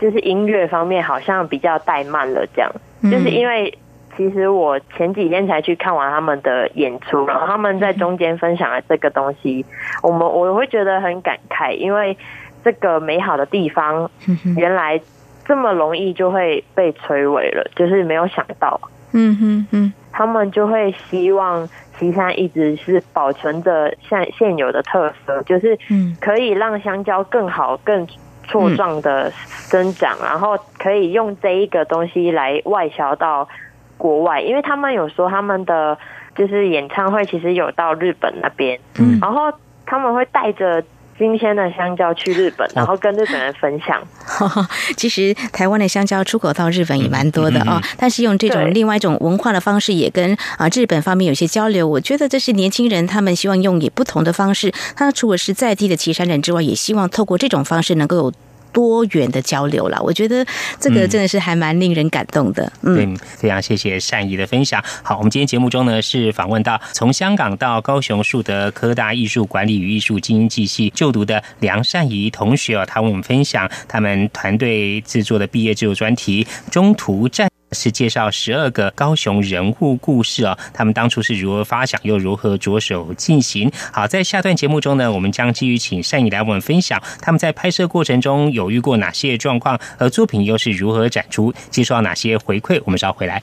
[0.00, 2.72] 就是音乐方面好像比较怠慢了这样，
[3.04, 3.72] 就是因为。
[4.16, 9.64] 其实我前几天才去看完他们的演出，然后他们在中间分享了这个东西，
[10.02, 12.16] 我们我会觉得很感慨，因为
[12.62, 14.10] 这个美好的地方
[14.56, 15.00] 原来
[15.44, 18.80] 这么容易就会被摧毁了，就是没有想到，
[19.12, 25.78] 嗯哼哼，他们就会希望岐山一直是保存着现现有的特色，就是
[26.20, 28.06] 可以让香蕉更好、更
[28.46, 33.48] 茁壮的生长，然后可以用这一个东西来外销到。
[33.96, 35.96] 国外，因为他们有说他们的
[36.36, 39.52] 就是演唱会，其实有到日本那边，嗯，然后
[39.86, 40.82] 他们会带着
[41.16, 44.02] 新鲜的香蕉去日本，然后跟日本人分享。
[44.96, 51.86] 其实台湾的香蕉出口到日本也蛮多的哦，但是用这种另外一种文化的方式，也跟啊日本方面有些交流。
[51.86, 58.32] 我觉得这是年轻人他们希望用以不同的方式，他除了是在地的岐山人之外，也希望透过这种方式能够有。
[58.74, 60.44] 多元的交流了，我觉得
[60.78, 62.70] 这个真的是还蛮令人感动的。
[62.82, 64.84] 嗯，非常谢谢善意的分享。
[65.02, 77.46] 好，我们今天节目中呢是访问到从香港到高雄树德科大艺术管理与艺术经济系就读的梁善怡同学哦，他为我们分享他们团队制作的毕业制作专题《中途站》。
[77.74, 83.70] 是介绍十二个高雄人物故事哦，他们当初是如何发想，又如何着手进行。
[83.92, 92.80] 好，在下段节目中呢，我们将继续请善意来我们分享他们在拍摄过程中有遇过哪些状况，而作品又是如何展出，接受到哪些回馈。
[92.84, 93.42] 我们稍回来。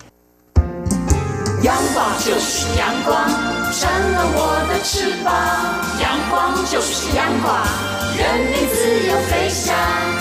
[1.63, 3.29] 阳光就是阳光，
[3.71, 5.31] 成了我的翅膀。
[6.01, 7.61] 阳光就是阳光，
[8.17, 10.20] 任你自由飞翔。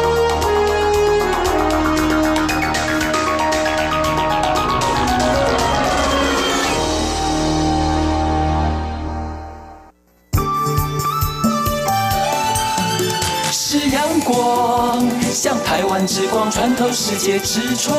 [16.05, 17.95] 之光穿透世界之窗；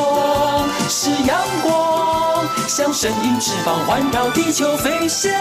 [0.89, 5.31] 是阳光，像神鹰翅膀环绕地球飞翔。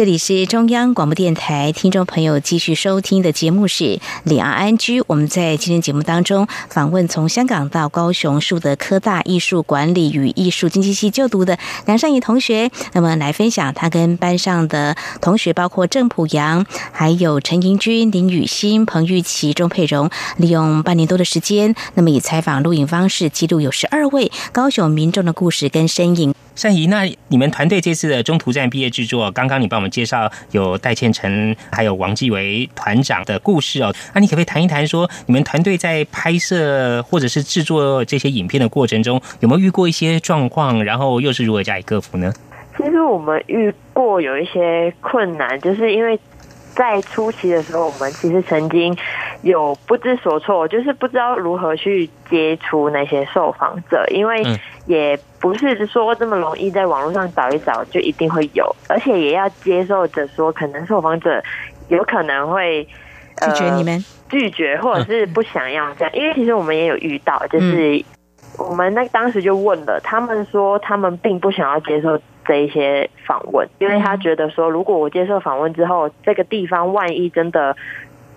[0.00, 3.84] 这里是中央广播电台，听众朋友继续收听的节目是
[4.24, 5.02] 《两岸安居》。
[5.06, 26.34] 我们在今天节目当中访问从香港到高雄树德科大艺术管理与艺术经济系就读的梁善怡同学，那么来分享他跟班上的同学，包括郑普阳、还有陈盈君、林雨欣、彭玉琪、钟佩荣，利用半年多的时间，那么以采访录影方式记录有十二位高雄民众的故事跟身影。
[26.60, 42.30] 善怡，那你们团队这次的中途站毕业制作，刚刚你帮我们介绍有戴倩成还有王继为团长的故事哦，那你可不可以谈一谈，说你们团队在拍摄或者是制作这些影片的过程中，有没有遇过一些状况，然后又是如何加以克服呢？
[42.76, 43.72] 其实我们遇。
[43.92, 46.18] 过有一些困难，就是因为
[46.74, 48.96] 在初期的时候，我们其实曾经
[49.42, 54.42] 有不知所措，就是不知道如何去接触那些受访者，因为
[54.86, 61.42] 也不是说这么容易在网络上找一找就一定会有，而且也要接受着说，可能受访者
[61.88, 62.86] 有可能会
[63.40, 68.04] 拒绝你们，拒绝或者是不想要这样，因为其实我们也有遇到，就是
[68.58, 72.20] 我们那当时就问了，他们说他们并不想要接受。
[72.42, 77.76] 这一些访问，因为他觉得说，如果我接受访问之后，这个地方万一真的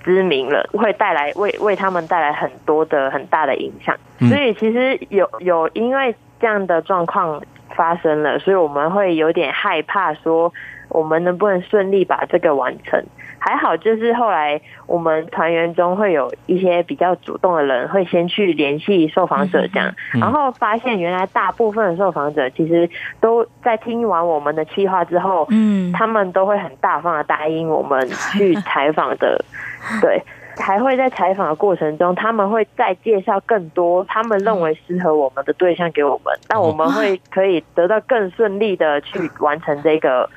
[0.03, 3.95] 知名了，会带来为为他们带来很多的很大的影响。
[4.19, 6.13] 所以其实有有因为
[6.43, 7.41] 这样的状况
[7.73, 10.51] 发生了，所以我们会有点害怕，说
[10.89, 13.01] 我们能不能顺利把这个完成。
[13.39, 22.89] 还好，就是后来我们团员中会有一些比较主动的人，会先去联系受访者，这样，然后发现原来大部分的受访者其实
[23.21, 29.43] 都在听完我们的计划之后，嗯，他们都会很大方的答应我们去采访的，
[30.01, 30.21] 对，
[30.57, 40.29] 还会在采访的过程中，他们会再介绍更多他们认为适合我们的对象给我们，那我们会可以得到更顺利的去完成这个。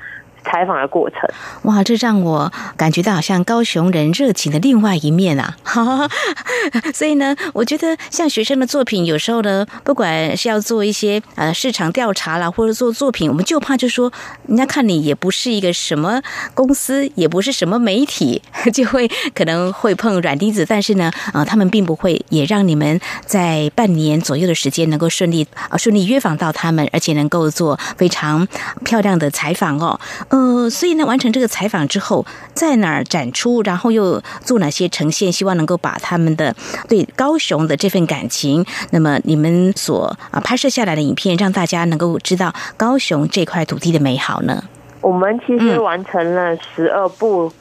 [0.49, 1.19] 采访的过程，
[1.63, 5.55] 哇，这让我感觉到好像高雄人热情的另外一面啊！
[6.93, 14.11] 所以呢，我觉得像学生的作品，有时候呢，不管是要做一些呃市场调查啦，或者做作品，我们就怕就说，
[14.47, 16.21] 人家看你也不是一个什么
[16.53, 18.41] 公司，也不是什么媒体，
[18.73, 20.65] 就会可能会碰软钉子。
[20.65, 28.47] 但是呢，呃，他们并不会，也让你们在半年左右的时间能够顺利啊顺利约访到他们，而且能够做非常
[28.85, 29.99] 漂亮的采访哦。
[30.37, 32.23] 呃，所以呢，完成这个采访之后，
[32.53, 36.55] 在哪儿展出，然后又做哪些呈现，希望能够把他们的
[36.87, 44.63] 对高雄的这份感情，那么你们所啊拍摄下来的影片，让大家能够知道高雄这块土地的美好呢？
[45.01, 47.51] 我们其实完成了十二部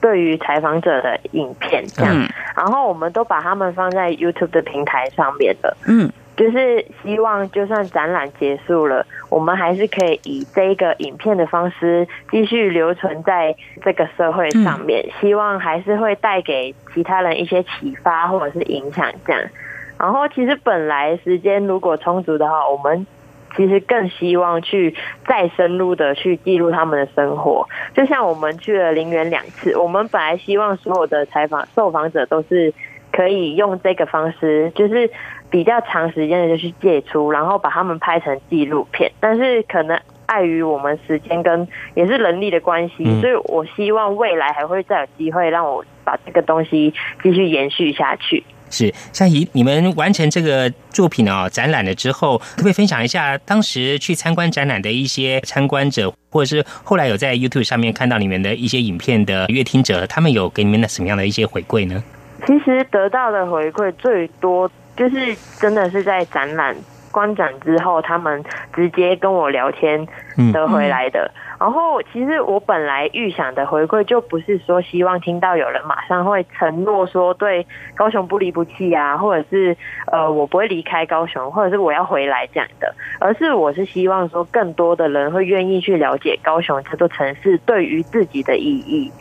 [0.00, 2.16] 对于采访者的影片，这样，
[2.56, 6.10] 然后我们都把他们放在 YouTube 的平台上面的，嗯。
[6.34, 15.06] 就是希望，就算展览结束了，我们还是可以以这个影片的方式继续留存在这个社会上面。
[15.20, 19.42] 希望还是会带给其他人一些启发或者是影响，这样。
[19.98, 23.06] 然后，其实本来时间如果充足的话，我们
[23.54, 24.96] 其实更希望去
[25.28, 27.68] 再深入的去记录他们的生活。
[27.94, 32.72] 就像我们去了陵园两次，我们本来希望所有的采访受访者都是
[33.12, 35.10] 可以用这个方式，就是。
[35.52, 48.42] 比较长时间的就去借出，然后把他们拍成纪录片，但是可能碍于我们时间跟也是人力的关系，所以我希望未来还会再有机会让我把这个东西继续延续下去。
[48.70, 62.02] 是夏怡，你们完成这个作品哦，展览了之后，可不可以分享一下当时去参观展览的一些参观者，或者是后来有在 YouTube 上面看到你们的一些影片的乐听者，他们有给你们的什么样的一些回馈呢？
[62.46, 64.70] 其实得到的回馈最多。
[64.96, 66.74] 就是真的是在展览
[67.10, 68.42] 观展之后，他们
[68.74, 70.06] 直接跟我聊天
[70.52, 71.30] 得回来的。
[71.60, 77.64] 然后，其实我本来预想的回馈就不是说希望听到有人马上会承诺说对
[77.94, 79.76] 高雄不离不弃啊，或者是
[80.10, 89.12] 呃我不会离开高雄，或者是我要回来这样的，而是我是希望说更多的人会愿意去了解高雄这座城市对于自己的意义。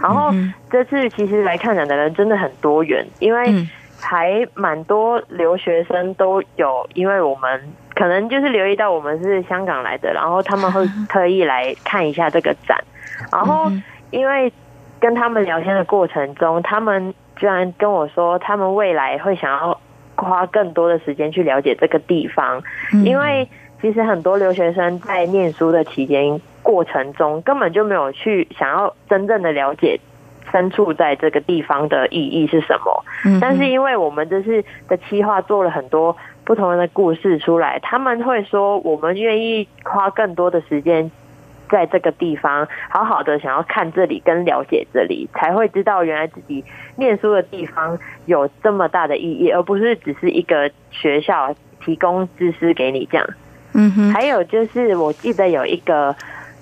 [0.00, 0.30] 然后
[0.70, 3.66] 这次其实来看展的人真的很多元，因为。
[4.00, 7.60] 还蛮多留学生都有，因为我们
[7.94, 12.82] 可能就是留意到我们是香港来的，然后他们会特意来看一下这个展。
[13.30, 13.70] 然后
[14.10, 14.52] 因为
[14.98, 19.80] 跟他们聊天的过程中，他们居然跟我说，他们未来会想要
[20.16, 22.62] 花更多的时间去了解这个地方，
[23.04, 23.48] 因为
[23.80, 29.98] 其实很多留学生在念书的期间过程中，根本就没有去想要真正的了解。
[30.50, 33.04] 身处在这个地方的意义是什么？
[33.40, 41.10] 但是因为我们这次的企划做了很多不同的故事出来，他们会说我们愿意花更多的时间
[41.70, 46.64] 在这个地方，好好的想要看这里跟了解这里，才会知道原来自己
[46.96, 53.26] 念书的地方有这么大的意义，而不是只是一个学校提供知识给你这样。
[53.74, 56.14] 嗯哼，还有就是我记得有一个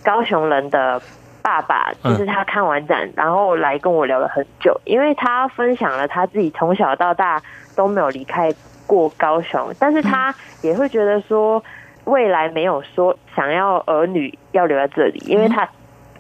[0.05, 1.01] 高雄人的。
[1.49, 7.41] 爸爸就是他看完展，然后来跟我聊了很久，因为他分享了他自己从小到大
[7.75, 8.53] 都没有离开
[8.87, 11.65] 过高雄，但是他也会觉得说
[12.05, 15.67] 未来没有说想要儿女要留在这里，因为他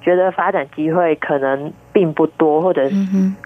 [0.01, 2.97] 觉得发展机会可能并不多，或者是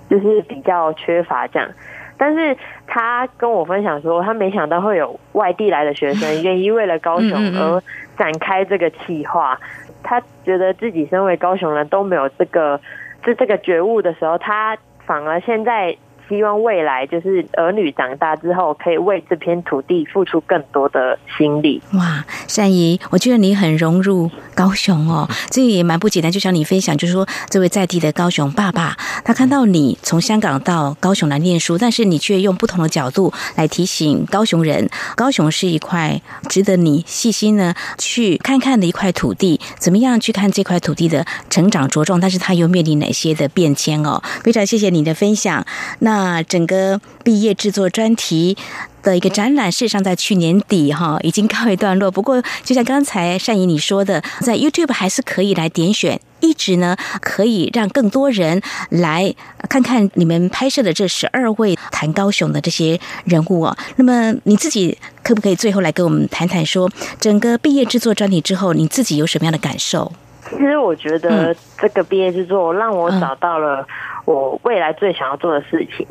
[0.09, 1.69] 就是比较缺乏这样。
[2.17, 2.57] 但是
[2.87, 7.83] 他跟我分享说，他没想到会有外地来的学生愿意为了高雄而
[8.17, 9.59] 展开这个计划。
[10.03, 12.81] 他觉得自己身为高雄人都没有这个
[13.23, 14.77] 这这个觉悟的时候，他
[15.07, 15.97] 反而现在。
[16.33, 21.83] 希望未来就是儿女长大之后，可以为这片土地付出更多的心力。
[21.93, 26.33] 哇，善怡，我觉得你很融入高雄哦，这也蛮不简单。
[26.33, 39.61] 就像你分享，就是说这位在地的高雄爸爸，他看到你从香港到高雄来念书，但是你却用不同的角度来提醒高雄人，高雄是一块值得你细心呢去看看的一块土地。
[39.79, 42.19] 怎么样去看这块土地的成长茁壮？
[42.19, 44.23] 但是它又面临哪些的变迁哦？
[44.43, 45.63] 非常谢谢你的分享。
[45.99, 46.22] 那。
[46.23, 48.57] 啊整个毕业制作专题
[49.03, 52.11] 的一个展览，事实上在去年底哈已经告一段落。
[52.11, 59.35] 不过，就像刚才善怡你说的，在 YouTube 还是可以来点选，一直呢可以让更多人来
[59.69, 63.77] 看看你们拍摄的这十二位谈高雄的这些人物啊。
[63.97, 70.13] 那么你自己可不可以最后来跟我们谈谈，说整个毕业制作专题之后，你自己有什么样的感受？
[70.57, 73.87] 其实我觉得这个毕业制作让我找到了。
[74.25, 76.07] 我未来最想要做的事情，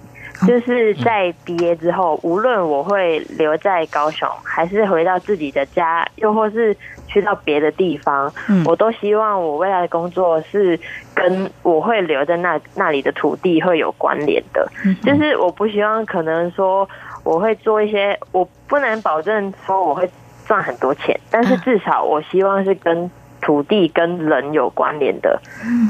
[0.45, 6.75] 就是在毕业之后，无论我会留在高雄，还是回到自己的家，又或是
[7.07, 8.29] 去到别的地方，
[8.65, 10.77] 我都希望我未来的工作是
[11.15, 14.69] 跟我会留在那那里的土地会有关联的。
[15.01, 16.85] 就是我不希望可能说
[17.23, 20.11] 我会做一些，我不能保证说我会
[20.45, 23.09] 赚很多钱，但是至少我希望是跟。
[23.41, 25.41] 土地跟人有关联的，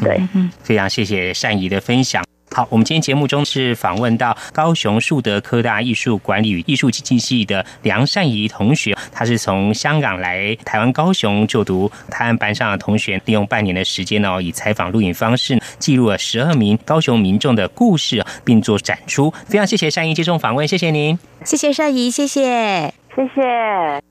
[0.01, 0.21] 对，
[0.63, 2.23] 非常谢谢善怡的分享。
[2.53, 19.31] 好，我们今天节目中是访问到高雄树德科大艺术管理与艺术经济系的梁善怡同学，他是从香港来台湾高雄就读，他和班上的同学利用半年的时间呢，以采访录影方式记录了十二名高雄民众的故事，并做展出。
[19.47, 24.10] 非常谢谢善怡接受访问，谢谢您，谢谢善怡，谢谢，谢谢。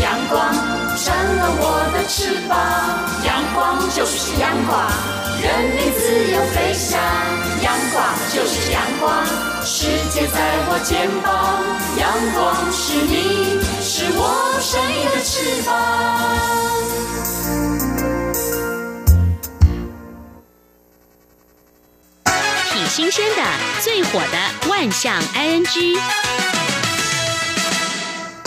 [0.00, 0.54] 阳光，
[0.96, 1.62] 扇了我
[1.92, 2.56] 的翅膀。
[3.24, 4.88] 阳光就是阳光，
[5.40, 7.00] 任你自由飞翔。
[7.62, 9.26] 阳光就是阳光，
[9.64, 11.62] 世界在我肩膀。
[11.98, 14.20] 阳光是你，是我
[14.60, 15.68] 生命的翅膀。
[22.72, 23.42] 挺新鲜的，
[23.80, 25.98] 最火的万象 ING。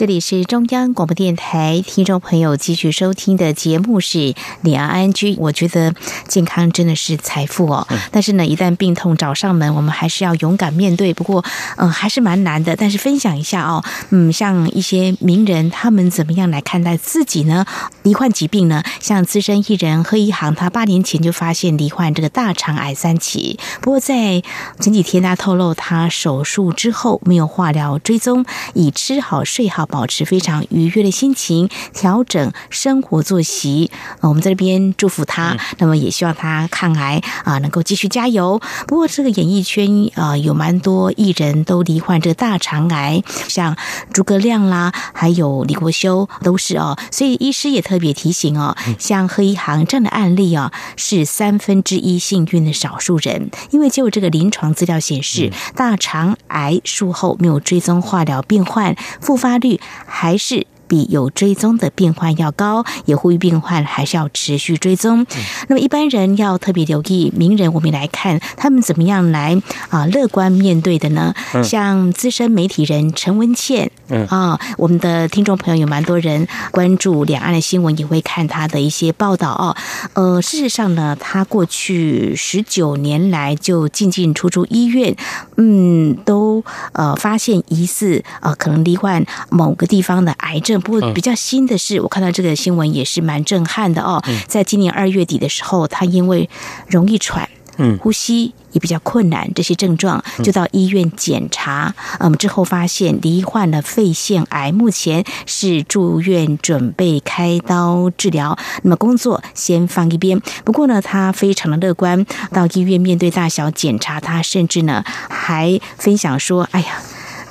[0.02, 4.34] 这里是中央广播电台，听众朋友继续收听的节目是
[4.64, 5.36] 李安安居。
[5.38, 5.93] 我觉得
[6.28, 11.14] 健康真的是财富哦，但是呢，一旦病痛找上门，我们还是要勇敢面对。
[11.14, 11.45] 不过，
[11.78, 12.76] 嗯，还是蛮难的。
[12.76, 17.64] 但是分享一下哦，嗯，像一些名人，他们怎么样来看待自己呢？
[18.02, 18.82] 罹患疾病呢？
[18.99, 23.60] 像资深艺人贺一航，他八年前就发现罹患这个大肠癌三期。
[23.82, 24.41] 不过在
[24.80, 28.43] 前几天，他透露他手术之后没有化疗追踪，
[28.74, 29.88] 以吃好睡好。
[29.91, 33.91] 保持非常愉悦的心情，调整生活作息。
[34.21, 38.59] 我们在这边祝福他，那么也希望他抗癌啊，能够继续加油。
[38.87, 43.75] 不过，这个演艺圈啊，有蛮多艺人都罹患这个大肠癌，像
[44.13, 46.97] 诸葛亮啦，还有李国修都是哦。
[47.11, 59.80] 所以，医师也特别提醒哦，像贺一航这样的案例啊，是三分之一幸运的少数人，因为就这个临床资料显示，大肠癌术后没有追踪化疗病患复发率。
[60.05, 60.65] 还是。
[60.91, 65.25] 比有追踪的病患要高，也呼吁病患还是要持续追踪。
[65.69, 71.33] 那么一般人要特别留意名人，我们来看他们怎么样来啊乐观面对的呢？
[71.63, 79.73] 像资深媒体人陈文茜，嗯啊，我们的听众朋友有蛮多人关注两岸的新闻，也会看他的一些报道哦。
[80.11, 85.15] 呃，事实上呢，他过去十九年来就进进出出医院，
[85.55, 86.61] 嗯，都
[86.91, 90.80] 呃发现疑似呃可能罹患某个地方的癌症。
[90.82, 94.21] 不过比较新的是，我看到这个新闻也是蛮震撼的哦。
[94.47, 96.49] 在今年二月底的时候，他因为
[96.88, 97.47] 容易喘。
[97.77, 108.55] 嗯，呼吸也比较困难，这些症状就到医院检查，嗯，之后发现罹患了肺腺癌，目前是住院准备开刀治疗。
[108.84, 117.01] 那么工作先放一边，不过呢，他非常的乐观，到医院面对大小检查，他甚至呢还分享说：“哎呀，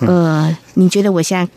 [0.01, 1.51] 呃，你觉得我现在？”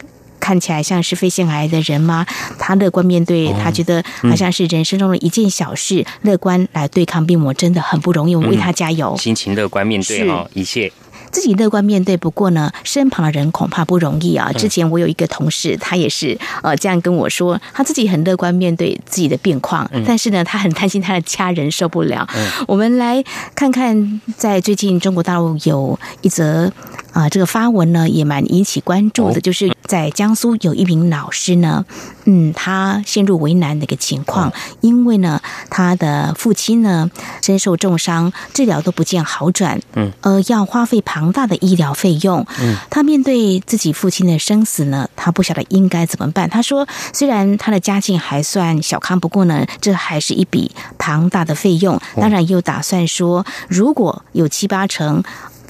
[0.44, 2.26] 看起来像是肺腺癌的人吗？
[2.60, 9.16] 他乐观面对，他觉得好像是人生中的一件小事，乐观来对抗病魔真的很不容易，我们为他加油。
[9.16, 10.92] 心情乐观面对哦一切。
[11.32, 14.52] 自己乐观面对，不过呢，身旁的人恐怕不容易啊。
[14.52, 22.28] 之前我有一个同事，他也是呃这样跟我说，他自己很乐观面对自己的病况，但是呢，他很担心他的家人受不了。
[22.68, 23.24] 我们来
[23.56, 26.72] 看看，在最近中国大陆有一则
[27.14, 31.86] 啊这个发文呢，也蛮引起关注的，就是在江苏有一名老师呢，
[32.26, 34.52] 嗯，他陷入为难的一个情况，
[34.82, 37.10] 因为呢，他的父亲呢
[37.42, 41.14] 身受重伤，治疗都不见好转，嗯，呃，要花费庞。
[41.14, 46.50] 庞大的医疗费用，嗯，他面对自己父亲的生死呢，他不晓得应该怎么办。
[46.50, 52.02] 他说，虽然他的家境还算小康，不过呢，这还是一笔庞大的费用。
[52.16, 55.24] 当然，又打算说，如果有七八成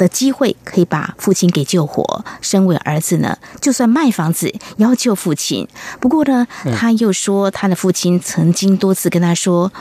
[0.04, 5.68] 的机会可以把父亲给救活，身为儿子呢，就算卖房子也要救父亲。
[6.02, 6.46] 不过呢，
[6.76, 9.72] 他又说，他的父亲曾经多次跟他说，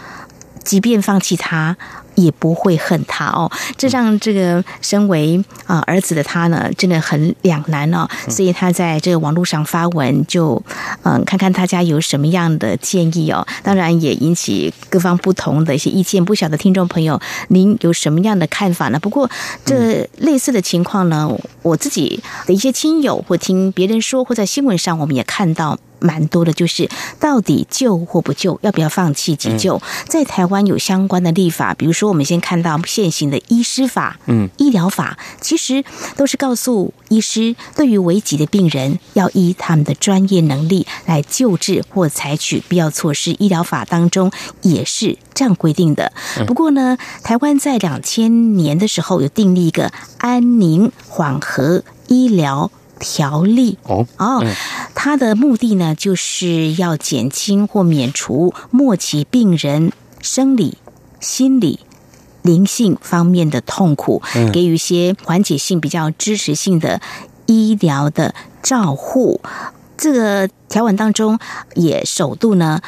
[0.63, 1.77] 即便放弃他。
[2.25, 8.07] 也不会恨他哦，这让这个身为啊儿子的他呢，真的很两难哦。
[8.29, 10.63] 所以他在这个网络上发文，就
[11.03, 13.47] 嗯看看大家有什么样的建议哦。
[13.63, 16.25] 当然也引起各方不同的一些意见。
[16.25, 18.99] 不晓得听众朋友您有什么样的看法呢？
[18.99, 19.29] 不过
[19.65, 21.29] 这类似的情况呢，
[21.63, 25.79] 我自己的一些亲友或听别人说，或在新闻上我们也看到。
[26.03, 26.89] 蛮多的，就是
[27.19, 29.81] 到底救或不救，要不要放弃急救？
[30.09, 35.85] 在台湾有相关的立法，比如说我们先看到现行的医师法、嗯，医疗法，其实
[36.17, 43.33] 都是告诉医师，对于危急的病人，要依他们的专业能力来救治或采取必要措施。
[43.39, 44.31] 医疗法当中
[44.63, 46.13] 也是这样规定的。
[46.47, 52.71] 不过呢，台湾在两千年的时候有订立一个安宁缓和医疗。
[53.05, 54.47] 条例哦哦，
[55.05, 59.91] 它的目的呢，就是要减轻或免除末期病人
[60.21, 60.79] 生理、
[61.19, 61.81] 心理、
[62.43, 64.23] 灵性方面的痛苦，
[64.53, 67.01] 给予一些缓解性、比较支持性的
[67.47, 68.33] 医疗的
[68.63, 69.41] 照护。
[69.97, 71.37] 这个条文当中
[71.75, 72.81] 也首度呢。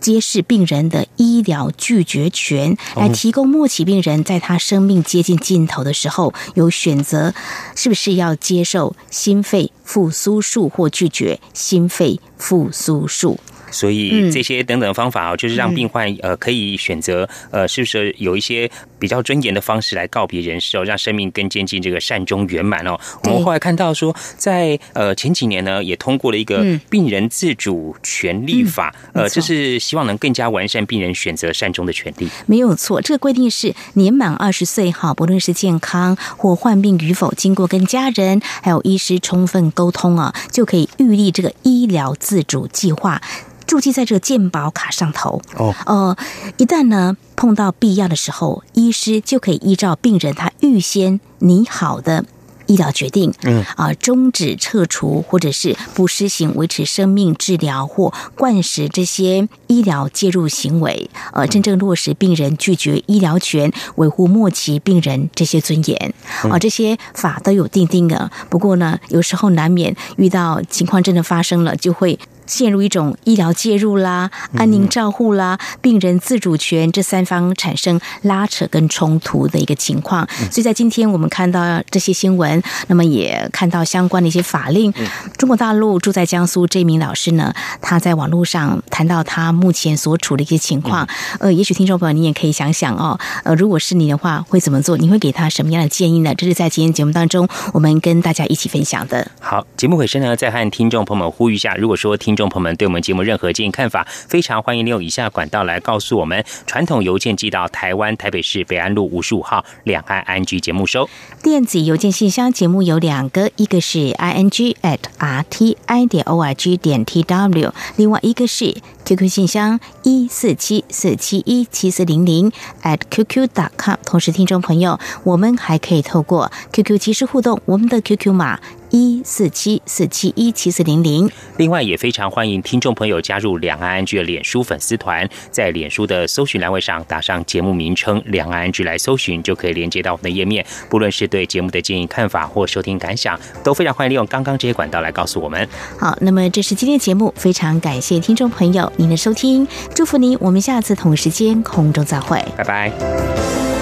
[0.00, 7.34] 揭示病人的医疗拒绝权，来提供末期病人在他生命接近尽头的时候有选择，
[7.74, 13.38] 是不是要接受心肺复苏术或拒绝心肺复苏术。
[13.70, 22.98] 所以这些等等方法啊，就是让病患呃可以选择呃，是不是有一些比较尊严的方式来告别人世哦，让生命更接近这个善终圆满哦。
[23.24, 32.28] 我们后来看到说，在呃前几年呢，也通过了一个病人自主权利法，呃，就是希望能更加完善病人选择善终的权利。
[32.46, 43.20] 没有错，这个规定是年满二十岁哈，不论是健康或患病与否，经过跟家人还有医师充分沟通啊，就可以预立这个医疗自主计划。
[43.68, 46.16] 注记在这个健保卡上头哦，呃，
[46.56, 52.24] 一旦呢碰到必要的时候，医师就可以依照病人他预先拟好的
[52.64, 66.14] 医疗决定，嗯啊，终止、撤除或者是不施行维持生命治疗或灌食这些医疗介入行为，呃，真正落实病人拒绝医疗权，维护末期病人这些尊严
[66.50, 68.30] 啊，这些法都有定定的。
[68.48, 72.18] 不过呢，有时候难免遇到情况真的发生了，就会。
[72.48, 80.26] 陷入一种医疗介入啦、安宁照护啦、病人自主权这三方产生拉扯跟冲突的一个情况。
[80.50, 84.92] 所以在今天我们看到这些新闻，那么也看到相关的一些法令。
[85.36, 91.06] 中国大陆住在江苏这名老师呢，他在网络上谈到他目前所处的一些情况。
[91.40, 94.96] 呃，也许听众朋友你也可以想想哦，呃，如果是你的话会怎么做？
[94.96, 96.34] 你会给他什么样的建议呢？
[96.34, 99.30] 这是在今天节目当中我们跟大家一起分享的。
[99.38, 102.37] 好，节目尾声呢，再和听众朋友们呼吁一下，如果说听。
[102.38, 106.44] 众朋友们对我们节目任何建议看法，非常欢迎利用以下管道来告诉我们。
[106.66, 111.10] 传统邮件寄到台湾台北市北安路五十五号两岸 I N G 节目收。
[111.42, 118.74] 电子邮件信箱节目有两个，一个是 I N G at R T I 点 O R G 点 T W，另外一个是。
[119.08, 122.52] QQ 信箱一四七四七一七四零零
[122.82, 123.96] at qq.com。
[124.04, 128.60] 同时，听众朋友，我们还可以透过 QQ 即时互动，我们的 QQ 码。
[128.90, 131.30] 一四七四七一七四零零。
[131.58, 140.64] 另外，也非常欢迎听众朋友加入两岸安居的脸书粉丝团，在脸书的搜寻栏位上打上节目名称“两岸安居”来搜寻，就可以连接到我们的页面。
[140.88, 145.68] 不论是对节目的建议、看法或收听感想，都非常欢迎利用刚刚这些管道来告诉我们。
[145.98, 153.77] 好，那么这是今天节目，非常感谢听众朋友您的收听，祝福您，我们下次同时间空中再会，拜拜。